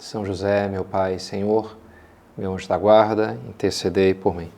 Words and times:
são 0.00 0.24
José, 0.24 0.66
meu 0.66 0.82
Pai, 0.82 1.18
Senhor, 1.18 1.76
meu 2.36 2.54
anjo 2.54 2.66
da 2.66 2.78
guarda, 2.78 3.38
intercedei 3.46 4.14
por 4.14 4.34
mim. 4.34 4.50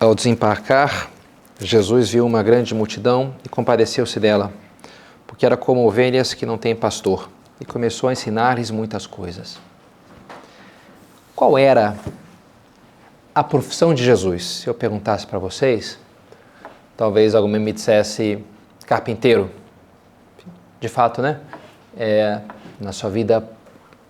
Ao 0.00 0.14
desembarcar, 0.14 1.10
Jesus 1.60 2.10
viu 2.10 2.24
uma 2.24 2.42
grande 2.42 2.74
multidão 2.74 3.34
e 3.44 3.48
compadeceu-se 3.48 4.18
dela 4.18 4.63
porque 5.44 5.52
era 5.52 5.56
como 5.58 5.86
ovelhas 5.86 6.32
que 6.32 6.46
não 6.46 6.56
têm 6.56 6.74
pastor, 6.74 7.28
e 7.60 7.66
começou 7.66 8.08
a 8.08 8.12
ensinar-lhes 8.14 8.70
muitas 8.70 9.06
coisas. 9.06 9.58
Qual 11.36 11.58
era 11.58 11.94
a 13.34 13.44
profissão 13.44 13.92
de 13.92 14.02
Jesus? 14.02 14.42
Se 14.60 14.68
eu 14.68 14.72
perguntasse 14.72 15.26
para 15.26 15.38
vocês, 15.38 15.98
talvez 16.96 17.34
alguém 17.34 17.60
me 17.60 17.72
dissesse 17.72 18.42
carpinteiro. 18.86 19.50
De 20.80 20.88
fato, 20.88 21.20
né? 21.20 21.40
É, 21.94 22.40
na 22.80 22.92
sua 22.92 23.10
vida 23.10 23.46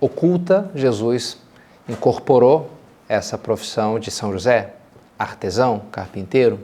oculta, 0.00 0.70
Jesus 0.72 1.38
incorporou 1.88 2.70
essa 3.08 3.36
profissão 3.36 3.98
de 3.98 4.12
São 4.12 4.32
José, 4.32 4.74
artesão, 5.18 5.82
carpinteiro. 5.90 6.60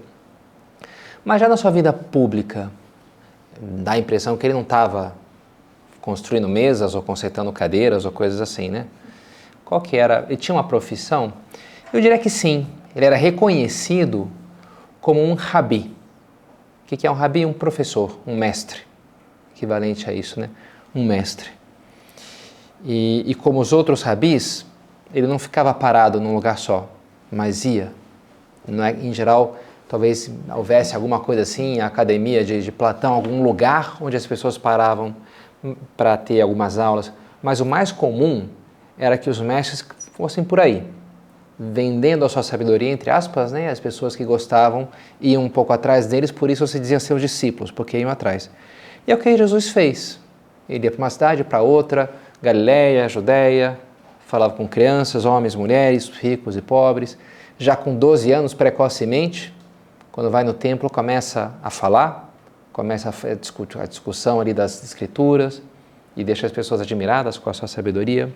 Mas 1.25 1.41
já 1.41 1.49
na 1.49 1.57
sua 1.57 1.73
vida 1.73 1.93
pública, 1.93 2.71
dá 3.59 3.93
a 3.93 3.99
impressão 3.99 4.37
que 4.37 4.47
ele 4.47 4.55
não 4.55 4.63
estava 4.63 5.15
construindo 6.01 6.49
mesas 6.49 6.95
ou 6.95 7.03
consertando 7.03 7.53
cadeiras 7.53 8.05
ou 8.05 8.13
coisas 8.13 8.41
assim, 8.41 8.69
né? 8.69 8.87
Qual 9.65 9.81
que 9.81 9.97
era? 9.97 10.27
Ele 10.29 10.37
tinha 10.37 10.55
uma 10.55 10.65
profissão? 10.65 11.33
Eu 11.93 12.01
diria 12.01 12.19
que 12.19 12.31
sim. 12.31 12.67
Ele 12.95 13.05
era 13.05 13.17
reconhecido 13.17 14.31
como 15.01 15.23
um 15.23 15.35
rabi. 15.35 15.95
O 16.85 16.97
que 16.97 17.07
é 17.07 17.11
um 17.11 17.15
rabi? 17.15 17.47
Um 17.47 17.53
professor, 17.53 18.19
um 18.27 18.37
mestre. 18.37 18.81
Equivalente 19.55 20.09
a 20.09 20.13
isso, 20.13 20.41
né? 20.41 20.51
Um 20.95 21.05
mestre. 21.05 21.51
E, 22.85 23.23
e 23.27 23.35
como 23.35 23.61
os 23.61 23.73
outros 23.73 24.03
rabis, 24.03 24.67
ele 25.15 25.27
não 25.27 25.39
ficava 25.39 25.73
parado 25.73 26.21
num 26.21 26.35
lugar 26.35 26.59
só, 26.59 26.89
mas 27.31 27.65
ia. 27.65 27.93
Não 28.67 28.83
é, 28.83 28.93
em 28.93 29.13
geral, 29.13 29.57
talvez 29.91 30.31
houvesse 30.55 30.95
alguma 30.95 31.19
coisa 31.19 31.43
assim, 31.43 31.81
a 31.81 31.87
academia 31.87 32.45
de, 32.45 32.63
de 32.63 32.71
Platão, 32.71 33.13
algum 33.13 33.43
lugar 33.43 33.97
onde 34.01 34.17
as 34.17 34.25
pessoas 34.25 34.57
paravam 34.57 35.17
para 35.97 36.17
ter 36.17 36.41
algumas 36.41 36.79
aulas, 36.79 37.13
mas 37.43 37.59
o 37.59 37.67
mais 37.67 37.91
comum 37.91 38.47
era 38.97 39.19
que 39.19 39.29
os 39.29 39.41
mestres 39.41 39.85
fossem 40.15 40.45
por 40.45 40.61
aí, 40.61 40.85
vendendo 41.59 42.25
a 42.25 42.29
sua 42.29 42.45
sabedoria, 42.45 42.89
entre 42.89 43.11
aspas, 43.11 43.51
né? 43.51 43.69
as 43.69 43.81
pessoas 43.81 44.15
que 44.15 44.25
gostavam 44.25 44.89
iam 45.21 45.43
um 45.43 45.49
pouco 45.49 45.73
atrás 45.73 46.07
deles, 46.07 46.31
por 46.31 46.49
isso 46.51 46.65
se 46.69 46.79
diziam 46.79 47.01
seus 47.01 47.21
discípulos, 47.21 47.73
porque 47.73 47.99
iam 47.99 48.09
atrás. 48.09 48.49
E 49.09 49.11
é 49.11 49.15
o 49.17 49.19
que 49.19 49.37
Jesus 49.37 49.71
fez. 49.71 50.21
Ele 50.69 50.85
ia 50.85 50.91
para 50.93 50.99
uma 50.99 51.11
cidade, 51.11 51.43
para 51.43 51.63
outra, 51.63 52.09
Galiléia, 52.41 53.09
Judéia, 53.09 53.77
falava 54.25 54.55
com 54.55 54.69
crianças, 54.69 55.25
homens, 55.25 55.57
mulheres, 55.57 56.09
ricos 56.11 56.57
e 56.57 56.63
pobres, 56.63 57.19
já 57.59 57.75
com 57.75 57.93
12 57.93 58.31
anos, 58.31 58.55
precocemente, 58.55 59.53
quando 60.13 60.31
vai 60.31 60.45
no 60.45 60.53
templo, 60.53 60.91
começa 60.91 61.53
a 61.63 61.71
falar, 61.71 62.33
começa 62.73 63.09
a, 63.11 63.85
discussão 63.87 64.41
ali 64.41 64.53
das 64.53 64.83
escrituras 64.83 65.63
e 66.17 66.25
deixa 66.25 66.47
as 66.47 66.53
pessoas 66.53 66.81
admiradas 66.81 67.39
com 67.39 67.49
a 67.49 67.53
sua 67.53 67.69
sabedoria. 67.69 68.33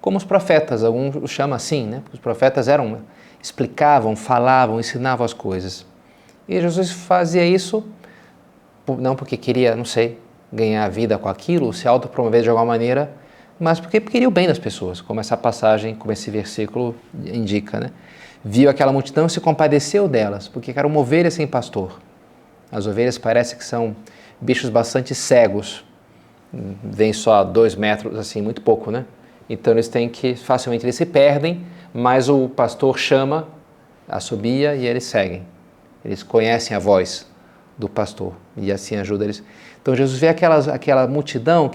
Como 0.00 0.16
os 0.16 0.24
profetas, 0.24 0.82
alguns 0.82 1.14
o 1.16 1.26
chamam 1.26 1.56
assim, 1.56 1.86
né? 1.86 2.02
Os 2.12 2.18
profetas 2.18 2.68
eram 2.68 3.00
explicavam, 3.42 4.14
falavam, 4.14 4.78
ensinavam 4.78 5.24
as 5.24 5.32
coisas. 5.32 5.84
E 6.48 6.60
Jesus 6.60 6.90
fazia 6.90 7.44
isso 7.44 7.84
não 8.98 9.14
porque 9.14 9.36
queria, 9.36 9.76
não 9.76 9.84
sei, 9.84 10.18
ganhar 10.52 10.88
vida 10.88 11.18
com 11.18 11.28
aquilo, 11.28 11.72
se 11.72 11.88
autopromover 11.88 12.42
de 12.42 12.48
alguma 12.48 12.66
maneira, 12.66 13.12
mas 13.58 13.80
porque 13.80 14.00
queria 14.00 14.28
o 14.28 14.30
bem 14.30 14.46
das 14.46 14.58
pessoas, 14.58 15.00
como 15.00 15.20
essa 15.20 15.36
passagem, 15.36 15.94
como 15.94 16.12
esse 16.12 16.30
versículo 16.30 16.94
indica, 17.24 17.78
né? 17.78 17.90
Viu 18.44 18.68
aquela 18.68 18.92
multidão 18.92 19.26
e 19.26 19.30
se 19.30 19.40
compadeceu 19.40 20.08
delas, 20.08 20.48
porque 20.48 20.72
eram 20.74 20.94
ovelhas 20.96 21.34
sem 21.34 21.46
pastor. 21.46 22.00
As 22.70 22.86
ovelhas 22.86 23.18
parece 23.18 23.56
que 23.56 23.64
são 23.64 23.94
bichos 24.40 24.70
bastante 24.70 25.14
cegos, 25.14 25.84
vêm 26.82 27.12
só 27.12 27.34
a 27.34 27.44
dois 27.44 27.74
metros, 27.74 28.18
assim, 28.18 28.42
muito 28.42 28.60
pouco, 28.60 28.90
né? 28.90 29.04
Então 29.48 29.72
eles 29.72 29.88
têm 29.88 30.08
que, 30.08 30.34
facilmente 30.34 30.84
eles 30.84 30.96
se 30.96 31.06
perdem, 31.06 31.64
mas 31.92 32.28
o 32.28 32.48
pastor 32.48 32.98
chama, 32.98 33.48
assobia 34.08 34.74
e 34.74 34.86
eles 34.86 35.04
seguem. 35.04 35.46
Eles 36.04 36.22
conhecem 36.22 36.76
a 36.76 36.80
voz 36.80 37.26
do 37.78 37.88
pastor 37.88 38.34
e 38.56 38.72
assim 38.72 38.96
ajuda 38.96 39.24
eles. 39.24 39.42
Então 39.80 39.94
Jesus 39.94 40.18
vê 40.18 40.28
aquelas, 40.28 40.68
aquela 40.68 41.06
multidão 41.06 41.70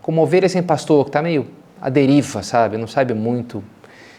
como 0.00 0.20
ovelhas 0.20 0.52
sem 0.52 0.62
pastor, 0.62 1.04
que 1.04 1.10
está 1.10 1.22
meio 1.22 1.46
à 1.80 1.88
deriva, 1.88 2.42
sabe? 2.42 2.76
Não 2.76 2.86
sabe 2.86 3.14
muito 3.14 3.62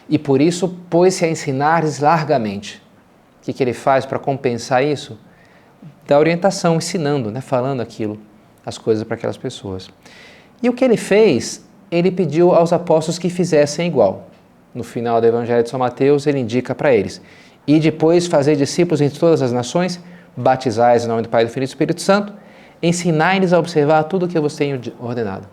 e 0.08 0.18
por 0.18 0.40
isso 0.40 0.68
pôs-se 0.90 1.24
a 1.24 1.28
ensinar-lhes 1.28 2.00
largamente. 2.00 2.82
O 3.40 3.44
que, 3.44 3.52
que 3.52 3.62
ele 3.62 3.72
faz 3.72 4.06
para 4.06 4.18
compensar 4.18 4.84
isso? 4.84 5.18
Dá 6.06 6.18
orientação, 6.18 6.76
ensinando, 6.76 7.30
né, 7.30 7.40
falando 7.40 7.80
aquilo, 7.80 8.18
as 8.64 8.78
coisas 8.78 9.04
para 9.04 9.16
aquelas 9.16 9.36
pessoas. 9.36 9.88
E 10.62 10.68
o 10.68 10.72
que 10.72 10.84
ele 10.84 10.96
fez? 10.96 11.64
Ele 11.90 12.10
pediu 12.10 12.54
aos 12.54 12.72
apóstolos 12.72 13.18
que 13.18 13.28
fizessem 13.28 13.86
igual. 13.86 14.28
No 14.74 14.82
final 14.82 15.20
do 15.20 15.26
Evangelho 15.26 15.62
de 15.62 15.70
São 15.70 15.78
Mateus, 15.78 16.26
ele 16.26 16.38
indica 16.38 16.74
para 16.74 16.94
eles: 16.94 17.20
E 17.66 17.78
depois 17.78 18.26
fazer 18.26 18.56
discípulos 18.56 19.00
entre 19.00 19.18
todas 19.18 19.40
as 19.40 19.52
nações, 19.52 20.00
batizais 20.36 21.04
em 21.04 21.08
nome 21.08 21.22
do 21.22 21.28
Pai, 21.28 21.44
do 21.44 21.50
Filho 21.50 21.64
e 21.64 21.66
do 21.66 21.68
Espírito 21.68 22.00
Santo, 22.00 22.32
ensinai-lhes 22.82 23.52
a 23.52 23.58
observar 23.58 24.04
tudo 24.04 24.26
o 24.26 24.28
que 24.28 24.36
eu 24.36 24.42
vos 24.42 24.56
tenho 24.56 24.80
ordenado. 24.98 25.46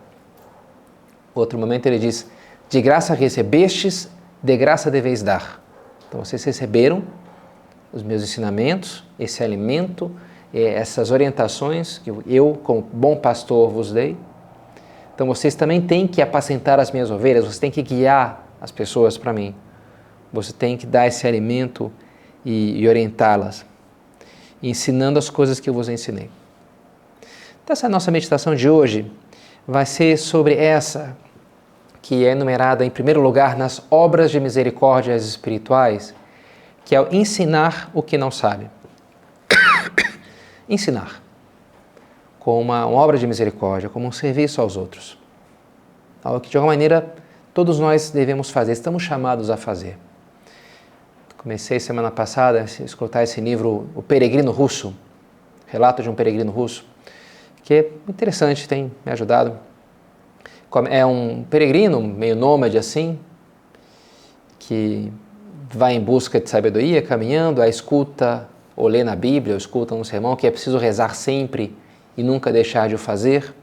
Outro 1.34 1.58
momento 1.58 1.86
ele 1.86 1.98
diz: 1.98 2.28
De 2.68 2.80
graça 2.82 3.14
recebestes, 3.14 4.08
de 4.42 4.56
graça 4.56 4.90
deveis 4.90 5.22
dar. 5.22 5.62
Então 6.08 6.24
vocês 6.24 6.42
receberam 6.44 7.04
os 7.92 8.02
meus 8.02 8.22
ensinamentos, 8.22 9.04
esse 9.18 9.42
alimento, 9.42 10.10
eh, 10.52 10.74
essas 10.74 11.10
orientações 11.10 11.98
que 11.98 12.10
eu, 12.26 12.60
como 12.62 12.82
bom 12.82 13.16
pastor, 13.16 13.70
vos 13.70 13.92
dei. 13.92 14.16
Então 15.14 15.26
vocês 15.26 15.54
também 15.54 15.80
têm 15.80 16.06
que 16.06 16.20
apacentar 16.20 16.80
as 16.80 16.90
minhas 16.90 17.10
ovelhas, 17.10 17.44
vocês 17.44 17.58
têm 17.58 17.70
que 17.70 17.82
guiar 17.82 18.46
as 18.60 18.70
pessoas 18.70 19.16
para 19.16 19.32
mim. 19.32 19.54
Você 20.32 20.52
tem 20.52 20.76
que 20.76 20.86
dar 20.86 21.06
esse 21.06 21.26
alimento 21.26 21.92
e, 22.44 22.80
e 22.80 22.88
orientá-las, 22.88 23.64
ensinando 24.62 25.18
as 25.18 25.28
coisas 25.28 25.60
que 25.60 25.68
eu 25.68 25.74
vos 25.74 25.88
ensinei. 25.88 26.30
Então, 27.62 27.74
essa 27.74 27.88
nossa 27.88 28.10
meditação 28.10 28.54
de 28.54 28.68
hoje 28.68 29.10
vai 29.66 29.86
ser 29.86 30.16
sobre 30.16 30.54
essa 30.54 31.16
que 32.02 32.26
é 32.26 32.32
enumerada 32.32 32.84
em 32.84 32.90
primeiro 32.90 33.20
lugar 33.20 33.56
nas 33.56 33.80
obras 33.88 34.32
de 34.32 34.40
misericórdias 34.40 35.24
espirituais, 35.24 36.12
que 36.84 36.96
é 36.96 37.00
o 37.00 37.14
ensinar 37.14 37.90
o 37.94 38.02
que 38.02 38.18
não 38.18 38.30
sabe. 38.30 38.68
ensinar 40.68 41.22
como 42.40 42.60
uma, 42.60 42.84
uma, 42.86 43.00
obra 43.00 43.16
de 43.16 43.24
misericórdia, 43.24 43.88
como 43.88 44.08
um 44.08 44.10
serviço 44.10 44.60
aos 44.60 44.76
outros. 44.76 45.16
Algo 46.24 46.40
que 46.40 46.50
de 46.50 46.56
alguma 46.56 46.72
maneira 46.72 47.14
todos 47.54 47.78
nós 47.78 48.10
devemos 48.10 48.50
fazer, 48.50 48.72
estamos 48.72 49.04
chamados 49.04 49.48
a 49.48 49.56
fazer. 49.56 49.96
Comecei 51.38 51.78
semana 51.78 52.10
passada 52.10 52.60
a 52.60 52.84
escutar 52.84 53.22
esse 53.22 53.40
livro 53.40 53.88
O 53.94 54.02
Peregrino 54.02 54.50
Russo, 54.50 54.92
relato 55.68 56.02
de 56.02 56.10
um 56.10 56.14
peregrino 56.14 56.50
russo, 56.50 56.84
que 57.62 57.74
é 57.74 57.90
interessante, 58.08 58.68
tem 58.68 58.90
me 59.04 59.12
ajudado 59.12 59.56
é 60.90 61.04
um 61.04 61.44
peregrino, 61.44 62.00
meio 62.00 62.34
nômade 62.34 62.78
assim, 62.78 63.18
que 64.58 65.12
vai 65.70 65.94
em 65.94 66.00
busca 66.00 66.40
de 66.40 66.48
sabedoria, 66.48 67.02
caminhando, 67.02 67.60
a 67.62 67.68
escuta 67.68 68.48
ou 68.76 68.88
lê 68.88 69.04
na 69.04 69.14
Bíblia, 69.16 69.54
ou 69.54 69.58
escuta 69.58 69.94
um 69.94 70.04
sermão 70.04 70.36
que 70.36 70.46
é 70.46 70.50
preciso 70.50 70.78
rezar 70.78 71.14
sempre 71.14 71.76
e 72.16 72.22
nunca 72.22 72.52
deixar 72.52 72.88
de 72.88 72.94
o 72.94 72.98
fazer, 72.98 73.54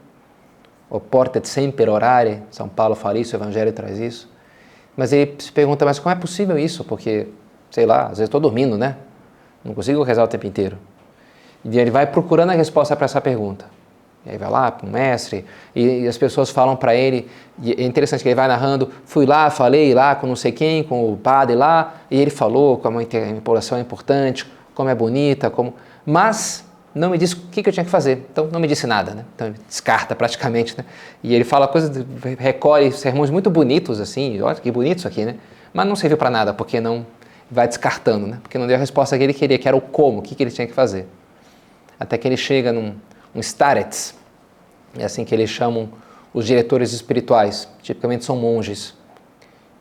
o 0.88 0.98
porta 0.98 1.40
sempre 1.44 1.88
orare, 1.88 2.42
São 2.50 2.68
Paulo 2.68 2.94
fala 2.94 3.18
isso, 3.18 3.36
o 3.36 3.38
Evangelho 3.38 3.72
traz 3.72 3.98
isso. 3.98 4.28
Mas 4.96 5.12
ele 5.12 5.36
se 5.38 5.52
pergunta, 5.52 5.84
mas 5.84 5.98
como 5.98 6.12
é 6.14 6.18
possível 6.18 6.58
isso? 6.58 6.84
Porque, 6.84 7.28
sei 7.70 7.86
lá, 7.86 8.02
às 8.02 8.18
vezes 8.18 8.24
estou 8.24 8.40
dormindo, 8.40 8.76
né? 8.76 8.96
Não 9.64 9.72
consigo 9.72 10.02
rezar 10.02 10.24
o 10.24 10.28
tempo 10.28 10.46
inteiro. 10.46 10.76
E 11.64 11.78
ele 11.78 11.90
vai 11.90 12.06
procurando 12.06 12.50
a 12.50 12.54
resposta 12.54 12.96
para 12.96 13.04
essa 13.04 13.20
pergunta. 13.20 13.66
E 14.24 14.30
aí 14.30 14.36
vai 14.36 14.50
lá 14.50 14.70
para 14.70 14.86
o 14.86 14.90
mestre, 14.90 15.46
e, 15.74 16.02
e, 16.02 16.08
as 16.08 16.18
pessoas 16.18 16.50
falam 16.50 16.76
para 16.76 16.94
ele, 16.94 17.26
e 17.62 17.72
é 17.72 17.84
interessante 17.84 18.22
que 18.22 18.28
ele 18.28 18.34
vai 18.34 18.48
narrando, 18.48 18.90
fui 19.06 19.24
lá, 19.24 19.48
falei 19.48 19.94
lá 19.94 20.14
com 20.14 20.26
não 20.26 20.36
sei 20.36 20.52
quem, 20.52 20.82
com 20.82 21.10
o 21.10 21.16
padre 21.16 21.56
lá, 21.56 21.94
e 22.10 22.20
ele 22.20 22.30
falou 22.30 22.76
como 22.76 22.98
a 22.98 23.02
empolgação 23.02 23.78
é 23.78 23.80
importante, 23.80 24.46
como 24.74 24.90
é 24.90 24.94
bonita, 24.94 25.48
como... 25.48 25.74
Mas 26.04 26.64
não 26.94 27.10
me 27.10 27.18
disse 27.18 27.34
o 27.34 27.38
que, 27.50 27.66
eu 27.66 27.72
tinha 27.72 27.84
que 27.84 27.90
fazer, 27.90 28.26
então 28.30 28.48
não 28.52 28.60
me 28.60 28.66
disse 28.66 28.86
nada, 28.86 29.14
né? 29.14 29.24
Então 29.34 29.54
descarta 29.66 30.14
praticamente, 30.14 30.76
né? 30.76 30.84
E 31.22 31.34
ele 31.34 31.44
fala 31.44 31.66
coisas, 31.66 32.04
recolhe 32.38 32.92
sermões 32.92 33.30
muito 33.30 33.48
bonitos 33.48 34.00
assim, 34.00 34.40
olha 34.42 34.56
que 34.56 34.70
bonito 34.70 34.98
isso 34.98 35.08
aqui, 35.08 35.24
né? 35.24 35.36
Mas 35.72 35.86
não 35.86 35.94
serviu 35.94 36.18
para 36.18 36.28
nada, 36.28 36.52
porque 36.52 36.80
não 36.80 37.06
vai 37.50 37.66
descartando, 37.68 38.26
né? 38.26 38.38
Porque 38.42 38.58
não 38.58 38.66
deu 38.66 38.76
a 38.76 38.78
resposta 38.78 39.16
que 39.16 39.24
ele 39.24 39.34
queria, 39.34 39.58
que 39.58 39.68
era 39.68 39.76
o 39.76 39.80
como, 39.80 40.18
o 40.18 40.22
que, 40.22 40.34
que 40.34 40.42
ele 40.42 40.50
tinha 40.50 40.66
que 40.66 40.72
fazer. 40.72 41.06
Até 41.98 42.18
que 42.18 42.26
ele 42.26 42.36
chega 42.36 42.72
num 42.72 42.94
um 43.34 43.40
starets, 43.40 44.14
é 44.98 45.04
assim 45.04 45.24
que 45.24 45.34
eles 45.34 45.50
chamam 45.50 45.88
os 46.32 46.46
diretores 46.46 46.92
espirituais, 46.92 47.68
tipicamente 47.82 48.24
são 48.24 48.36
monges, 48.36 48.94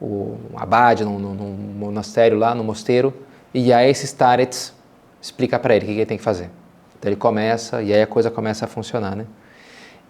o 0.02 0.38
abade 0.56 1.04
no 1.04 1.20
monastério 1.20 2.38
lá, 2.38 2.56
no 2.56 2.64
mosteiro, 2.64 3.14
e 3.54 3.74
aí 3.74 3.90
esse 3.90 4.06
starets 4.06 4.74
explica 5.22 5.60
para 5.60 5.76
ele 5.76 5.86
o 5.86 5.88
que 5.88 5.94
ele 5.94 6.06
tem 6.06 6.18
que 6.18 6.24
fazer. 6.24 6.50
Então 6.98 7.10
ele 7.10 7.16
começa 7.16 7.82
e 7.82 7.94
aí 7.94 8.02
a 8.02 8.08
coisa 8.08 8.30
começa 8.30 8.66
a 8.66 8.68
funcionar, 8.68 9.16
né? 9.16 9.26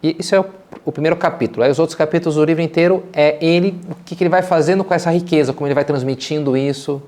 E 0.02 0.16
isso 0.18 0.34
é 0.34 0.40
o, 0.40 0.46
o, 0.86 0.92
primeiro 0.92 1.16
capítulo. 1.18 1.64
Aí 1.64 1.70
os 1.70 1.78
outros 1.78 1.96
capítulos 1.96 2.36
do 2.36 2.46
livro 2.46 2.64
inteiro 2.64 3.04
é 3.12 3.38
ele, 3.46 3.80
o 3.90 3.96
que, 4.06 4.16
que, 4.16 4.24
ele 4.24 4.30
vai 4.30 4.42
fazendo 4.42 4.84
com 4.84 4.94
essa 4.94 5.12
riqueza, 5.12 5.52
como 5.52 5.68
ele 5.68 5.74
vai 5.74 5.84
transmitindo 5.84 6.56
isso, 6.56 7.02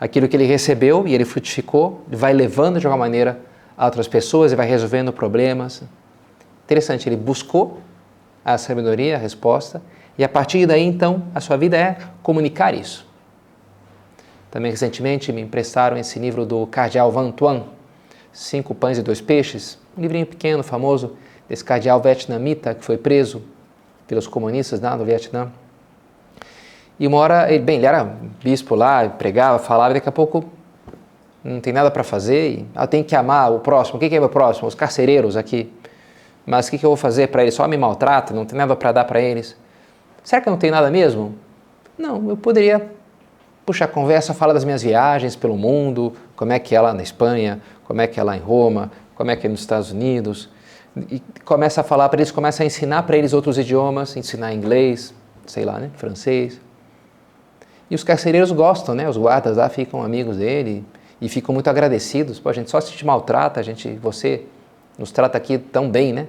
aquilo 0.00 0.26
que 0.26 0.34
ele 0.34 0.46
recebeu 0.46 1.06
e 1.06 1.14
ele 1.14 1.26
frutificou, 1.26 2.02
ele 2.08 2.16
vai 2.16 2.32
levando 2.32 2.80
de 2.80 2.86
alguma 2.86 3.04
maneira 3.04 3.38
a 3.76 3.84
outras 3.84 4.08
pessoas 4.08 4.52
e 4.52 4.56
vai 4.56 4.66
resolvendo 4.66 5.12
problemas. 5.12 5.82
Interessante, 6.64 7.08
ele 7.08 7.16
buscou 7.16 7.80
a 8.44 8.58
sabedoria, 8.58 9.16
a 9.16 9.18
resposta, 9.18 9.82
e 10.16 10.24
a 10.24 10.28
partir 10.28 10.66
daí 10.66 10.82
então 10.82 11.24
a 11.34 11.40
sua 11.40 11.56
vida 11.56 11.76
é 11.76 11.96
comunicar 12.22 12.74
isso. 12.74 13.06
Também 14.50 14.70
recentemente 14.70 15.32
me 15.32 15.40
emprestaram 15.40 15.96
esse 15.96 16.18
livro 16.18 16.44
do 16.44 16.66
Cardeal 16.66 17.10
Van 17.10 17.30
Tuan, 17.30 17.64
Cinco 18.32 18.74
Pães 18.74 18.98
e 18.98 19.02
Dois 19.02 19.20
Peixes, 19.20 19.78
um 19.96 20.02
livrinho 20.02 20.26
pequeno, 20.26 20.62
famoso, 20.62 21.16
desse 21.48 21.64
cardeal 21.64 22.00
vietnamita 22.00 22.74
que 22.74 22.84
foi 22.84 22.96
preso 22.96 23.42
pelos 24.06 24.26
comunistas 24.26 24.80
lá 24.80 24.96
no 24.96 25.04
Vietnã. 25.04 25.50
E 26.98 27.06
uma 27.06 27.18
hora, 27.18 27.52
ele, 27.52 27.62
bem, 27.64 27.76
ele 27.76 27.86
era 27.86 28.04
bispo 28.42 28.74
lá, 28.74 29.08
pregava, 29.08 29.58
falava, 29.58 29.90
e 29.90 29.94
daqui 29.94 30.08
a 30.08 30.12
pouco 30.12 30.44
não 31.44 31.60
tem 31.60 31.72
nada 31.72 31.90
para 31.90 32.04
fazer, 32.04 32.50
e 32.50 32.66
ah, 32.74 32.86
tem 32.86 33.02
que 33.02 33.16
amar 33.16 33.52
o 33.52 33.58
próximo. 33.58 33.96
O 33.96 34.00
que 34.00 34.14
é 34.14 34.20
o 34.20 34.28
próximo? 34.28 34.68
Os 34.68 34.74
carcereiros 34.74 35.36
aqui. 35.36 35.72
Mas 36.46 36.68
o 36.68 36.70
que, 36.70 36.78
que 36.78 36.86
eu 36.86 36.90
vou 36.90 36.96
fazer 36.96 37.28
para 37.28 37.42
eles? 37.42 37.54
Só 37.54 37.66
me 37.66 37.76
maltrata, 37.76 38.34
não 38.34 38.44
tem 38.44 38.56
nada 38.56 38.74
para 38.76 38.92
dar 38.92 39.04
para 39.04 39.20
eles. 39.20 39.56
Será 40.22 40.40
que 40.40 40.48
eu 40.48 40.50
não 40.50 40.58
tenho 40.58 40.72
nada 40.72 40.90
mesmo? 40.90 41.34
Não, 41.98 42.30
eu 42.30 42.36
poderia 42.36 42.90
puxar 43.66 43.88
conversa, 43.88 44.34
falar 44.34 44.52
das 44.52 44.64
minhas 44.64 44.82
viagens 44.82 45.36
pelo 45.36 45.56
mundo, 45.56 46.12
como 46.34 46.52
é 46.52 46.58
que 46.58 46.74
é 46.74 46.80
lá 46.80 46.92
na 46.92 47.02
Espanha, 47.02 47.60
como 47.84 48.00
é 48.00 48.06
que 48.06 48.18
é 48.18 48.22
lá 48.22 48.36
em 48.36 48.40
Roma, 48.40 48.90
como 49.14 49.30
é 49.30 49.36
que 49.36 49.46
é 49.46 49.50
nos 49.50 49.60
Estados 49.60 49.92
Unidos. 49.92 50.48
E 51.10 51.22
começa 51.44 51.80
a 51.80 51.84
falar 51.84 52.08
para 52.08 52.20
eles, 52.20 52.30
começa 52.30 52.62
a 52.62 52.66
ensinar 52.66 53.04
para 53.04 53.16
eles 53.16 53.32
outros 53.32 53.56
idiomas, 53.58 54.16
ensinar 54.16 54.52
inglês, 54.52 55.14
sei 55.46 55.64
lá, 55.64 55.78
né, 55.78 55.90
francês. 55.96 56.60
E 57.90 57.94
os 57.94 58.02
carcereiros 58.02 58.50
gostam, 58.52 58.94
né? 58.94 59.08
Os 59.08 59.16
guardas 59.16 59.56
lá 59.56 59.68
ficam 59.68 60.02
amigos 60.02 60.38
dele 60.38 60.84
e 61.22 61.28
ficam 61.28 61.54
muito 61.54 61.70
agradecidos. 61.70 62.40
Pô, 62.40 62.48
a 62.48 62.52
gente 62.52 62.68
só 62.68 62.80
se 62.80 62.92
te 62.92 63.06
maltrata, 63.06 63.60
a 63.60 63.62
gente, 63.62 63.88
você 63.94 64.42
nos 64.98 65.12
trata 65.12 65.38
aqui 65.38 65.56
tão 65.56 65.88
bem, 65.88 66.12
né? 66.12 66.26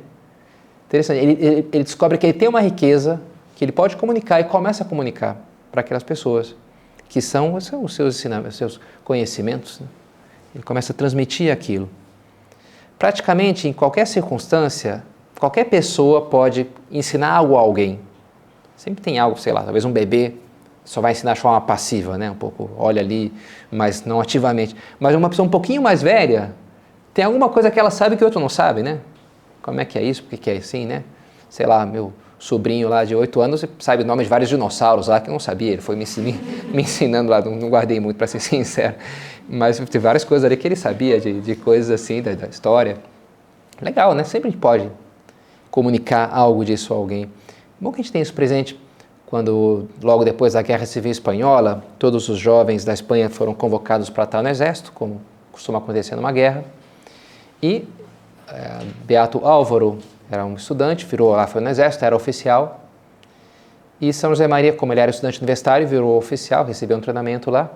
Interessante. 0.85 1.17
Ele, 1.17 1.31
ele, 1.31 1.67
ele 1.73 1.83
descobre 1.83 2.15
que 2.19 2.27
ele 2.27 2.33
tem 2.33 2.47
uma 2.47 2.61
riqueza 2.61 3.19
que 3.55 3.65
ele 3.65 3.71
pode 3.71 3.97
comunicar 3.97 4.39
e 4.39 4.43
começa 4.43 4.83
a 4.83 4.85
comunicar 4.85 5.35
para 5.71 5.81
aquelas 5.81 6.03
pessoas 6.03 6.55
que 7.09 7.21
são 7.21 7.55
os 7.55 7.65
seus 7.95 8.15
ensinamentos, 8.15 8.53
os 8.53 8.57
seus 8.57 8.79
conhecimentos. 9.03 9.79
Né? 9.79 9.87
Ele 10.53 10.63
começa 10.63 10.93
a 10.93 10.95
transmitir 10.95 11.51
aquilo. 11.51 11.89
Praticamente 12.99 13.67
em 13.67 13.73
qualquer 13.73 14.05
circunstância, 14.05 15.03
qualquer 15.39 15.65
pessoa 15.65 16.27
pode 16.27 16.67
ensinar 16.91 17.31
algo 17.31 17.57
a 17.57 17.59
alguém. 17.59 17.99
Sempre 18.77 19.03
tem 19.03 19.17
algo, 19.17 19.39
sei 19.39 19.53
lá, 19.53 19.63
talvez 19.63 19.85
um 19.85 19.91
bebê 19.91 20.33
só 20.85 21.01
vai 21.01 21.13
ensinar 21.13 21.33
de 21.33 21.39
forma 21.39 21.61
passiva, 21.61 22.17
né? 22.17 22.29
Um 22.29 22.35
pouco 22.35 22.69
olha 22.77 23.01
ali, 23.01 23.33
mas 23.71 24.03
não 24.05 24.19
ativamente. 24.19 24.75
Mas 24.99 25.15
uma 25.15 25.29
pessoa 25.29 25.45
um 25.45 25.49
pouquinho 25.49 25.81
mais 25.81 26.01
velha 26.01 26.53
tem 27.13 27.23
alguma 27.23 27.47
coisa 27.49 27.69
que 27.69 27.79
ela 27.79 27.91
sabe 27.91 28.17
que 28.17 28.23
o 28.23 28.25
outro 28.25 28.39
não 28.39 28.49
sabe, 28.49 28.81
né? 28.81 28.99
Como 29.61 29.79
é 29.79 29.85
que 29.85 29.97
é 29.97 30.03
isso? 30.03 30.23
Por 30.23 30.37
que, 30.37 30.49
é 30.49 30.57
assim, 30.57 30.85
né? 30.85 31.03
Sei 31.49 31.65
lá, 31.65 31.85
meu 31.85 32.11
sobrinho 32.37 32.89
lá 32.89 33.05
de 33.05 33.15
8 33.15 33.39
anos 33.39 33.65
sabe 33.79 34.03
o 34.03 34.05
nome 34.05 34.23
de 34.23 34.29
vários 34.29 34.49
dinossauros 34.49 35.07
lá 35.07 35.21
que 35.21 35.29
eu 35.29 35.31
não 35.31 35.39
sabia. 35.39 35.71
Ele 35.71 35.81
foi 35.81 35.95
me, 35.95 36.03
ensinando, 36.03 36.39
me 36.73 36.81
ensinando 36.81 37.29
lá, 37.31 37.41
não, 37.41 37.55
não, 37.55 37.69
guardei 37.69 37.99
muito 37.99 38.17
para 38.17 38.27
ser 38.27 38.39
sincero. 38.41 38.95
Mas 39.47 39.79
tem 39.79 40.01
várias 40.01 40.23
coisas 40.23 40.43
ali 40.43 40.57
que 40.57 40.67
ele 40.67 40.75
sabia 40.75 41.19
de, 41.19 41.39
de 41.39 41.55
coisas 41.55 41.89
assim 41.91 42.21
da, 42.21 42.33
da 42.33 42.47
história. 42.47 42.97
Legal, 43.81 44.13
né? 44.13 44.23
Sempre 44.23 44.49
a 44.49 44.51
gente 44.51 44.59
pode 44.59 44.89
comunicar 45.71 46.29
algo 46.33 46.65
disso 46.65 46.93
a 46.93 46.97
alguém. 46.97 47.29
Bom 47.79 47.91
que 47.91 48.01
a 48.01 48.03
gente 48.03 48.11
tenha 48.11 48.23
isso 48.23 48.33
presente 48.33 48.79
quando, 49.33 49.89
logo 49.99 50.23
depois 50.23 50.53
da 50.53 50.61
Guerra 50.61 50.85
Civil 50.85 51.11
Espanhola, 51.11 51.83
todos 51.97 52.29
os 52.29 52.37
jovens 52.37 52.85
da 52.85 52.93
Espanha 52.93 53.31
foram 53.31 53.51
convocados 53.51 54.07
para 54.07 54.25
estar 54.25 54.43
no 54.43 54.47
exército, 54.47 54.91
como 54.91 55.19
costuma 55.51 55.79
acontecer 55.79 56.15
numa 56.15 56.31
guerra. 56.31 56.63
E 57.59 57.83
é, 58.47 58.85
Beato 59.05 59.43
Álvaro 59.43 59.97
era 60.29 60.45
um 60.45 60.53
estudante, 60.53 61.03
virou 61.07 61.31
lá, 61.31 61.47
foi 61.47 61.61
no 61.61 61.67
exército, 61.67 62.05
era 62.05 62.15
oficial. 62.15 62.81
E 63.99 64.13
São 64.13 64.29
José 64.29 64.47
Maria, 64.47 64.71
como 64.71 64.93
ele 64.93 64.99
era 64.99 65.09
estudante 65.09 65.39
universitário, 65.39 65.87
virou 65.87 66.15
oficial, 66.15 66.63
recebeu 66.63 66.97
um 66.97 67.01
treinamento 67.01 67.49
lá. 67.49 67.71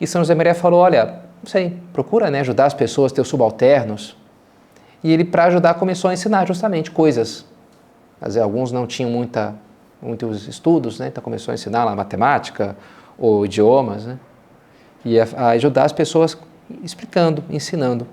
E 0.00 0.06
São 0.06 0.20
José 0.20 0.36
Maria 0.36 0.54
falou: 0.54 0.78
Olha, 0.78 1.16
não 1.42 1.50
sei, 1.50 1.80
procura 1.92 2.30
né, 2.30 2.38
ajudar 2.42 2.66
as 2.66 2.74
pessoas, 2.74 3.10
teus 3.10 3.26
subalternos. 3.26 4.16
E 5.02 5.12
ele, 5.12 5.24
para 5.24 5.46
ajudar, 5.46 5.74
começou 5.74 6.10
a 6.10 6.14
ensinar 6.14 6.46
justamente 6.46 6.92
coisas. 6.92 7.44
Mas 8.20 8.36
alguns 8.36 8.70
não 8.70 8.86
tinham 8.86 9.10
muita 9.10 9.52
muitos 10.02 10.48
estudos, 10.48 10.98
né? 10.98 11.08
então 11.08 11.22
começou 11.22 11.52
a 11.52 11.54
ensinar 11.54 11.84
lá 11.84 11.94
matemática 11.94 12.76
ou 13.16 13.44
idiomas, 13.44 14.04
né? 14.04 14.18
e 15.04 15.18
a, 15.20 15.26
a 15.36 15.48
ajudar 15.50 15.84
as 15.84 15.92
pessoas 15.92 16.36
explicando, 16.82 17.44
ensinando. 17.48 18.06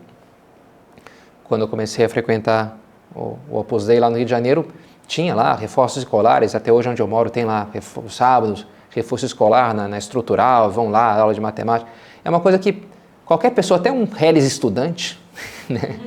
Quando 1.43 1.61
eu 1.61 1.67
comecei 1.67 2.05
a 2.05 2.09
frequentar 2.09 2.77
o, 3.15 3.37
o 3.49 3.59
Opus 3.59 3.87
Dei 3.87 3.99
lá 3.99 4.09
no 4.09 4.17
Rio 4.17 4.25
de 4.25 4.31
Janeiro, 4.31 4.67
tinha 5.07 5.33
lá 5.33 5.55
reforços 5.55 6.03
escolares, 6.03 6.53
até 6.53 6.71
hoje 6.71 6.87
onde 6.89 7.01
eu 7.01 7.07
moro 7.07 7.29
tem 7.29 7.43
lá 7.43 7.67
os 8.05 8.15
sábados, 8.15 8.67
reforço 8.91 9.25
escolar 9.25 9.73
na, 9.73 9.87
na, 9.87 9.97
estrutural, 9.97 10.69
vão 10.69 10.89
lá, 10.89 11.19
aula 11.19 11.33
de 11.33 11.41
matemática. 11.41 11.89
É 12.23 12.29
uma 12.29 12.39
coisa 12.39 12.59
que 12.59 12.83
qualquer 13.25 13.51
pessoa, 13.51 13.79
até 13.79 13.91
um 13.91 14.05
reles 14.05 14.43
estudante, 14.43 15.19
né? 15.67 15.99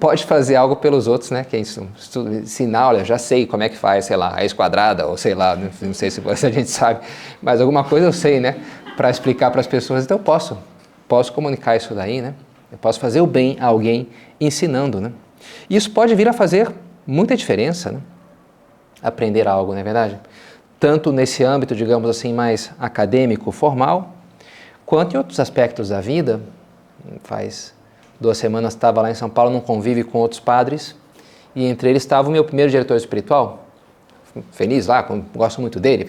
Pode 0.00 0.24
fazer 0.24 0.56
algo 0.56 0.76
pelos 0.76 1.06
outros, 1.06 1.30
né? 1.30 1.44
Que 1.44 1.56
é 1.56 1.60
isso, 1.60 1.86
ensinar, 2.42 2.88
olha, 2.88 3.04
já 3.04 3.18
sei 3.18 3.46
como 3.46 3.62
é 3.62 3.68
que 3.68 3.76
faz, 3.76 4.06
sei 4.06 4.16
lá, 4.16 4.30
raiz 4.30 4.52
quadrada, 4.54 5.06
ou 5.06 5.16
sei 5.16 5.34
lá, 5.34 5.54
não 5.54 5.92
sei 5.92 6.10
se 6.10 6.22
a 6.26 6.50
gente 6.50 6.70
sabe, 6.70 7.00
mas 7.40 7.60
alguma 7.60 7.84
coisa 7.84 8.06
eu 8.06 8.12
sei, 8.12 8.40
né? 8.40 8.56
Para 8.96 9.10
explicar 9.10 9.50
para 9.50 9.60
as 9.60 9.66
pessoas, 9.66 10.04
então 10.04 10.16
eu 10.16 10.22
posso, 10.22 10.58
posso 11.06 11.32
comunicar 11.32 11.76
isso 11.76 11.94
daí, 11.94 12.22
né? 12.22 12.34
Eu 12.72 12.78
posso 12.78 12.98
fazer 12.98 13.20
o 13.20 13.26
bem 13.26 13.58
a 13.60 13.66
alguém 13.66 14.08
ensinando, 14.40 15.00
né? 15.00 15.12
E 15.68 15.76
isso 15.76 15.90
pode 15.90 16.14
vir 16.14 16.28
a 16.28 16.32
fazer 16.32 16.72
muita 17.06 17.36
diferença, 17.36 17.92
né? 17.92 18.00
Aprender 19.02 19.46
algo, 19.46 19.72
não 19.72 19.80
é 19.80 19.84
verdade? 19.84 20.18
Tanto 20.78 21.12
nesse 21.12 21.44
âmbito, 21.44 21.74
digamos 21.74 22.08
assim, 22.08 22.32
mais 22.32 22.70
acadêmico, 22.78 23.52
formal, 23.52 24.14
quanto 24.86 25.14
em 25.14 25.18
outros 25.18 25.38
aspectos 25.38 25.90
da 25.90 26.00
vida. 26.00 26.40
Faz 27.22 27.74
duas 28.20 28.36
semanas 28.36 28.74
estava 28.74 29.00
lá 29.00 29.10
em 29.10 29.14
São 29.14 29.30
Paulo 29.30 29.50
num 29.50 29.60
convívio 29.60 30.06
com 30.06 30.18
outros 30.18 30.38
padres 30.38 30.94
e 31.54 31.64
entre 31.64 31.88
eles 31.88 32.02
estava 32.02 32.28
o 32.28 32.30
meu 32.30 32.44
primeiro 32.44 32.70
diretor 32.70 32.96
espiritual, 32.96 33.66
feliz 34.52 34.86
lá, 34.86 35.02
gosto 35.34 35.60
muito 35.60 35.80
dele, 35.80 36.04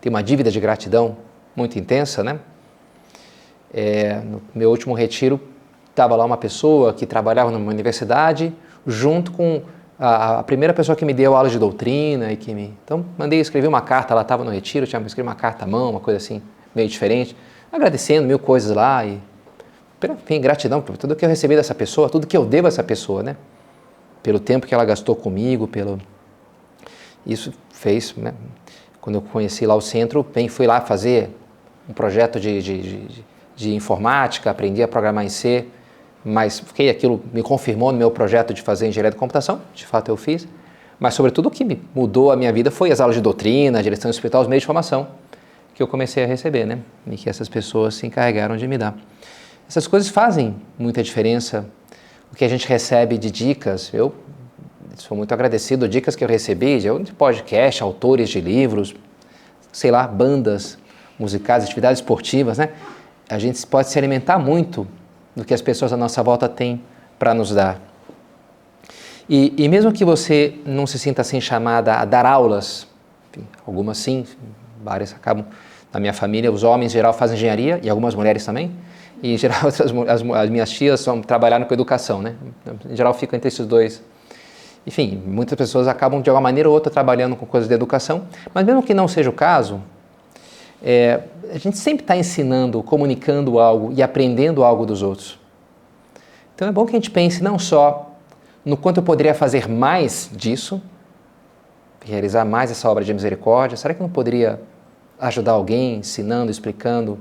tem 0.00 0.10
uma 0.10 0.22
dívida 0.22 0.50
de 0.50 0.60
gratidão 0.60 1.16
muito 1.56 1.78
intensa, 1.78 2.22
né? 2.22 2.40
É, 3.72 4.16
no 4.16 4.42
meu 4.54 4.68
último 4.68 4.92
retiro 4.92 5.40
estava 5.88 6.14
lá 6.14 6.24
uma 6.24 6.36
pessoa 6.36 6.92
que 6.92 7.06
trabalhava 7.06 7.50
numa 7.50 7.70
universidade 7.70 8.52
junto 8.86 9.32
com 9.32 9.62
a, 9.98 10.40
a, 10.40 10.42
primeira 10.42 10.74
pessoa 10.74 10.94
que 10.94 11.06
me 11.06 11.14
deu 11.14 11.34
aula 11.34 11.48
de 11.48 11.58
doutrina 11.58 12.32
e 12.32 12.36
que 12.36 12.52
me 12.52 12.74
então 12.84 13.04
mandei 13.16 13.40
escrever 13.40 13.68
uma 13.68 13.80
carta, 13.80 14.12
ela 14.12 14.22
estava 14.22 14.44
no 14.44 14.50
retiro, 14.50 14.86
tinha 14.86 15.00
escrever 15.00 15.26
uma 15.26 15.34
carta 15.34 15.64
à 15.64 15.68
mão, 15.68 15.90
uma 15.90 16.00
coisa 16.00 16.18
assim 16.18 16.42
meio 16.74 16.88
diferente, 16.88 17.34
agradecendo 17.70 18.26
mil 18.26 18.38
coisas 18.38 18.74
lá 18.76 19.06
e 19.06 19.18
enfim, 20.10 20.40
gratidão 20.40 20.80
por 20.80 20.96
tudo 20.96 21.14
que 21.14 21.24
eu 21.24 21.28
recebi 21.28 21.54
dessa 21.56 21.74
pessoa, 21.74 22.08
tudo 22.08 22.26
que 22.26 22.36
eu 22.36 22.44
devo 22.44 22.66
a 22.66 22.68
essa 22.68 22.82
pessoa, 22.82 23.22
né? 23.22 23.36
Pelo 24.22 24.40
tempo 24.40 24.66
que 24.66 24.74
ela 24.74 24.84
gastou 24.84 25.14
comigo, 25.14 25.66
pelo... 25.66 26.00
Isso 27.26 27.52
fez, 27.70 28.14
né? 28.16 28.34
quando 29.02 29.16
eu 29.16 29.20
conheci 29.20 29.66
lá 29.66 29.74
o 29.74 29.80
centro, 29.80 30.22
bem, 30.22 30.48
fui 30.48 30.64
lá 30.64 30.80
fazer 30.80 31.28
um 31.88 31.92
projeto 31.92 32.38
de, 32.38 32.62
de, 32.62 32.78
de, 32.80 33.24
de 33.56 33.74
informática, 33.74 34.48
aprendi 34.48 34.80
a 34.80 34.86
programar 34.86 35.24
em 35.24 35.28
C, 35.28 35.66
mas 36.24 36.60
fiquei 36.60 36.88
aquilo 36.88 37.20
me 37.32 37.42
confirmou 37.42 37.90
no 37.90 37.98
meu 37.98 38.12
projeto 38.12 38.54
de 38.54 38.62
fazer 38.62 38.86
engenharia 38.86 39.10
de 39.10 39.16
computação, 39.16 39.60
de 39.74 39.84
fato 39.84 40.08
eu 40.08 40.16
fiz. 40.16 40.46
Mas 41.00 41.14
sobretudo 41.14 41.46
o 41.46 41.50
que 41.50 41.66
mudou 41.92 42.30
a 42.30 42.36
minha 42.36 42.52
vida 42.52 42.70
foi 42.70 42.92
as 42.92 43.00
aulas 43.00 43.16
de 43.16 43.20
doutrina, 43.20 43.80
a 43.80 43.82
direção 43.82 44.08
espiritual, 44.08 44.44
os 44.44 44.48
meios 44.48 44.62
de 44.62 44.66
formação 44.66 45.08
que 45.74 45.82
eu 45.82 45.88
comecei 45.88 46.22
a 46.22 46.26
receber, 46.26 46.64
né? 46.64 46.78
E 47.10 47.16
que 47.16 47.28
essas 47.28 47.48
pessoas 47.48 47.96
se 47.96 48.06
encarregaram 48.06 48.56
de 48.56 48.68
me 48.68 48.78
dar. 48.78 48.94
Essas 49.72 49.86
coisas 49.86 50.10
fazem 50.10 50.54
muita 50.78 51.02
diferença. 51.02 51.64
O 52.30 52.36
que 52.36 52.44
a 52.44 52.48
gente 52.48 52.68
recebe 52.68 53.16
de 53.16 53.30
dicas, 53.30 53.90
eu 53.94 54.14
sou 54.98 55.16
muito 55.16 55.32
agradecido, 55.32 55.88
dicas 55.88 56.14
que 56.14 56.22
eu 56.22 56.28
recebi 56.28 56.78
de 56.78 57.12
podcast, 57.14 57.82
autores 57.82 58.28
de 58.28 58.38
livros, 58.38 58.94
sei 59.72 59.90
lá, 59.90 60.06
bandas 60.06 60.76
musicais, 61.18 61.64
atividades 61.64 62.00
esportivas, 62.02 62.58
né? 62.58 62.68
A 63.30 63.38
gente 63.38 63.66
pode 63.66 63.88
se 63.88 63.98
alimentar 63.98 64.38
muito 64.38 64.86
do 65.34 65.42
que 65.42 65.54
as 65.54 65.62
pessoas 65.62 65.90
à 65.90 65.96
nossa 65.96 66.22
volta 66.22 66.50
têm 66.50 66.82
para 67.18 67.32
nos 67.32 67.54
dar. 67.54 67.80
E, 69.26 69.54
e, 69.56 69.66
mesmo 69.70 69.90
que 69.90 70.04
você 70.04 70.54
não 70.66 70.86
se 70.86 70.98
sinta 70.98 71.22
assim 71.22 71.40
chamada 71.40 71.94
a 71.94 72.04
dar 72.04 72.26
aulas, 72.26 72.86
enfim, 73.30 73.48
algumas 73.66 73.96
sim, 73.96 74.26
várias 74.84 75.14
acabam, 75.14 75.46
na 75.90 75.98
minha 75.98 76.12
família, 76.12 76.52
os 76.52 76.62
homens 76.62 76.92
em 76.92 76.94
geral 76.94 77.14
fazem 77.14 77.38
engenharia 77.38 77.80
e 77.82 77.88
algumas 77.88 78.14
mulheres 78.14 78.44
também, 78.44 78.70
e 79.22 79.34
em 79.34 79.38
geral 79.38 79.60
outras, 79.64 79.92
as, 80.08 80.22
as 80.22 80.50
minhas 80.50 80.70
tias 80.70 81.00
são, 81.00 81.22
trabalharam 81.22 81.64
com 81.64 81.72
educação, 81.72 82.20
né? 82.20 82.34
Em 82.90 82.96
geral 82.96 83.14
fica 83.14 83.36
entre 83.36 83.48
esses 83.48 83.66
dois. 83.66 84.02
Enfim, 84.86 85.22
muitas 85.24 85.56
pessoas 85.56 85.86
acabam 85.86 86.20
de 86.20 86.28
alguma 86.28 86.42
maneira 86.42 86.68
ou 86.68 86.74
outra 86.74 86.90
trabalhando 86.90 87.36
com 87.36 87.46
coisas 87.46 87.68
de 87.68 87.74
educação, 87.74 88.22
mas 88.52 88.66
mesmo 88.66 88.82
que 88.82 88.92
não 88.92 89.06
seja 89.06 89.30
o 89.30 89.32
caso, 89.32 89.80
é, 90.82 91.20
a 91.50 91.58
gente 91.58 91.78
sempre 91.78 92.02
está 92.02 92.16
ensinando, 92.16 92.82
comunicando 92.82 93.60
algo 93.60 93.92
e 93.92 94.02
aprendendo 94.02 94.64
algo 94.64 94.84
dos 94.84 95.02
outros. 95.02 95.38
Então 96.54 96.66
é 96.66 96.72
bom 96.72 96.84
que 96.84 96.90
a 96.90 96.94
gente 96.94 97.10
pense 97.10 97.42
não 97.42 97.58
só 97.58 98.10
no 98.64 98.76
quanto 98.76 98.98
eu 98.98 99.02
poderia 99.02 99.34
fazer 99.34 99.68
mais 99.68 100.28
disso, 100.32 100.82
realizar 102.04 102.44
mais 102.44 102.70
essa 102.70 102.88
obra 102.90 103.04
de 103.04 103.14
misericórdia, 103.14 103.76
será 103.76 103.94
que 103.94 104.00
eu 104.00 104.06
não 104.06 104.12
poderia 104.12 104.60
ajudar 105.20 105.52
alguém 105.52 105.96
ensinando, 105.96 106.50
explicando, 106.50 107.18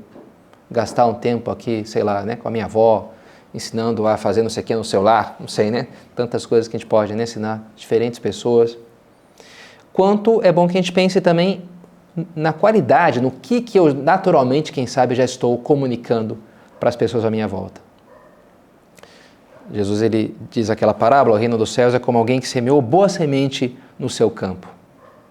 gastar 0.71 1.05
um 1.05 1.13
tempo 1.13 1.51
aqui, 1.51 1.83
sei 1.85 2.01
lá, 2.01 2.23
né, 2.23 2.37
com 2.37 2.47
a 2.47 2.51
minha 2.51 2.65
avó, 2.65 3.11
ensinando 3.53 4.07
a 4.07 4.15
fazer 4.15 4.41
não 4.41 4.49
sei 4.49 4.63
o 4.63 4.65
que 4.65 4.75
no 4.75 4.83
celular, 4.83 5.35
não 5.39 5.47
sei, 5.47 5.69
né? 5.69 5.87
Tantas 6.15 6.45
coisas 6.45 6.69
que 6.69 6.77
a 6.77 6.79
gente 6.79 6.87
pode 6.87 7.13
né, 7.13 7.23
ensinar 7.23 7.69
diferentes 7.75 8.17
pessoas. 8.17 8.77
Quanto 9.91 10.41
é 10.41 10.51
bom 10.51 10.67
que 10.67 10.77
a 10.77 10.81
gente 10.81 10.93
pense 10.93 11.19
também 11.19 11.63
na 12.33 12.53
qualidade, 12.53 13.19
no 13.19 13.29
que, 13.29 13.61
que 13.61 13.77
eu 13.77 13.93
naturalmente, 13.93 14.71
quem 14.71 14.87
sabe, 14.87 15.15
já 15.15 15.25
estou 15.25 15.57
comunicando 15.57 16.37
para 16.79 16.87
as 16.87 16.95
pessoas 16.95 17.25
à 17.25 17.29
minha 17.29 17.47
volta. 17.47 17.81
Jesus 19.73 20.01
ele 20.01 20.35
diz 20.49 20.69
aquela 20.69 20.93
parábola: 20.93 21.35
o 21.35 21.39
reino 21.39 21.57
dos 21.57 21.73
céus 21.73 21.93
é 21.93 21.99
como 21.99 22.17
alguém 22.17 22.39
que 22.39 22.47
semeou 22.47 22.81
boa 22.81 23.09
semente 23.09 23.77
no 23.99 24.09
seu 24.09 24.29
campo. 24.29 24.67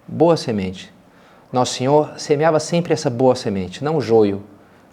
Boa 0.06 0.37
semente. 0.37 0.92
Nosso 1.52 1.75
Senhor 1.75 2.12
semeava 2.16 2.61
sempre 2.61 2.92
essa 2.92 3.11
boa 3.11 3.35
semente, 3.35 3.82
não 3.82 4.00
joio, 4.00 4.42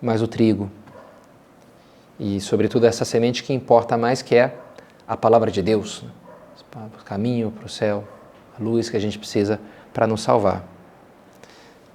mas 0.02 0.22
o 0.22 0.28
trigo. 0.28 0.70
E, 2.20 2.40
sobretudo, 2.42 2.86
essa 2.86 3.06
semente 3.06 3.44
que 3.44 3.54
importa 3.54 3.98
mais, 3.98 4.22
que 4.22 4.36
é 4.36 4.56
a 5.08 5.16
palavra 5.16 5.52
de 5.52 5.62
Deus, 5.62 6.04
o 6.76 7.04
caminho 7.04 7.52
para 7.52 7.66
o 7.66 7.70
céu, 7.70 8.04
a 8.60 8.64
luz 8.64 8.90
que 8.90 8.98
a 8.98 9.00
gente 9.00 9.18
precisa 9.18 9.60
para 9.94 10.08
nos 10.08 10.22
salvar 10.22 10.64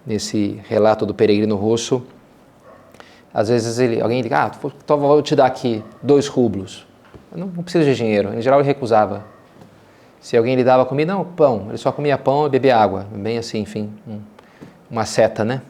nesse 0.06 0.60
relato 0.68 1.06
do 1.06 1.14
peregrino 1.14 1.56
russo, 1.56 2.04
às 3.32 3.48
vezes 3.48 3.78
ele, 3.78 4.00
alguém 4.00 4.22
diz, 4.22 4.30
ah, 4.32 4.50
então 4.84 4.98
vou 4.98 5.22
te 5.22 5.34
dar 5.34 5.46
aqui 5.46 5.82
dois 6.02 6.26
rublos. 6.28 6.86
Eu 7.30 7.38
não, 7.38 7.46
não 7.46 7.62
preciso 7.62 7.84
de 7.84 7.94
dinheiro. 7.94 8.34
Em 8.34 8.42
geral 8.42 8.60
ele 8.60 8.66
recusava. 8.66 9.24
Se 10.20 10.36
alguém 10.36 10.54
lhe 10.54 10.62
dava 10.62 10.84
comida, 10.84 11.14
não, 11.14 11.24
pão. 11.24 11.66
Ele 11.68 11.78
só 11.78 11.90
comia 11.90 12.18
pão 12.18 12.46
e 12.46 12.50
bebia 12.50 12.76
água. 12.76 13.06
Bem 13.10 13.38
assim, 13.38 13.60
enfim, 13.60 13.90
um, 14.06 14.20
uma 14.90 15.06
seta, 15.06 15.44
né? 15.44 15.62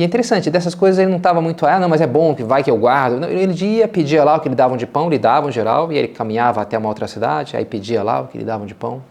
E 0.00 0.02
é 0.02 0.06
interessante, 0.06 0.50
dessas 0.50 0.74
coisas 0.74 0.98
ele 0.98 1.10
não 1.10 1.18
estava 1.18 1.42
muito, 1.42 1.66
ah, 1.66 1.78
não, 1.78 1.86
mas 1.86 2.00
é 2.00 2.06
bom, 2.06 2.34
que 2.34 2.42
vai 2.42 2.64
que 2.64 2.70
eu 2.70 2.76
guardo. 2.78 3.20
Não, 3.20 3.28
ele 3.28 3.52
ia, 3.62 3.86
pedia 3.86 4.24
lá 4.24 4.36
o 4.36 4.40
que 4.40 4.48
lhe 4.48 4.54
davam 4.54 4.74
de 4.74 4.86
pão, 4.86 5.10
lhe 5.10 5.18
davam 5.18 5.50
geral, 5.50 5.92
e 5.92 5.98
ele 5.98 6.08
caminhava 6.08 6.62
até 6.62 6.78
uma 6.78 6.88
outra 6.88 7.06
cidade, 7.06 7.54
aí 7.54 7.66
pedia 7.66 8.02
lá 8.02 8.22
o 8.22 8.26
que 8.26 8.38
lhe 8.38 8.44
davam 8.44 8.66
de 8.66 8.74
pão. 8.74 9.02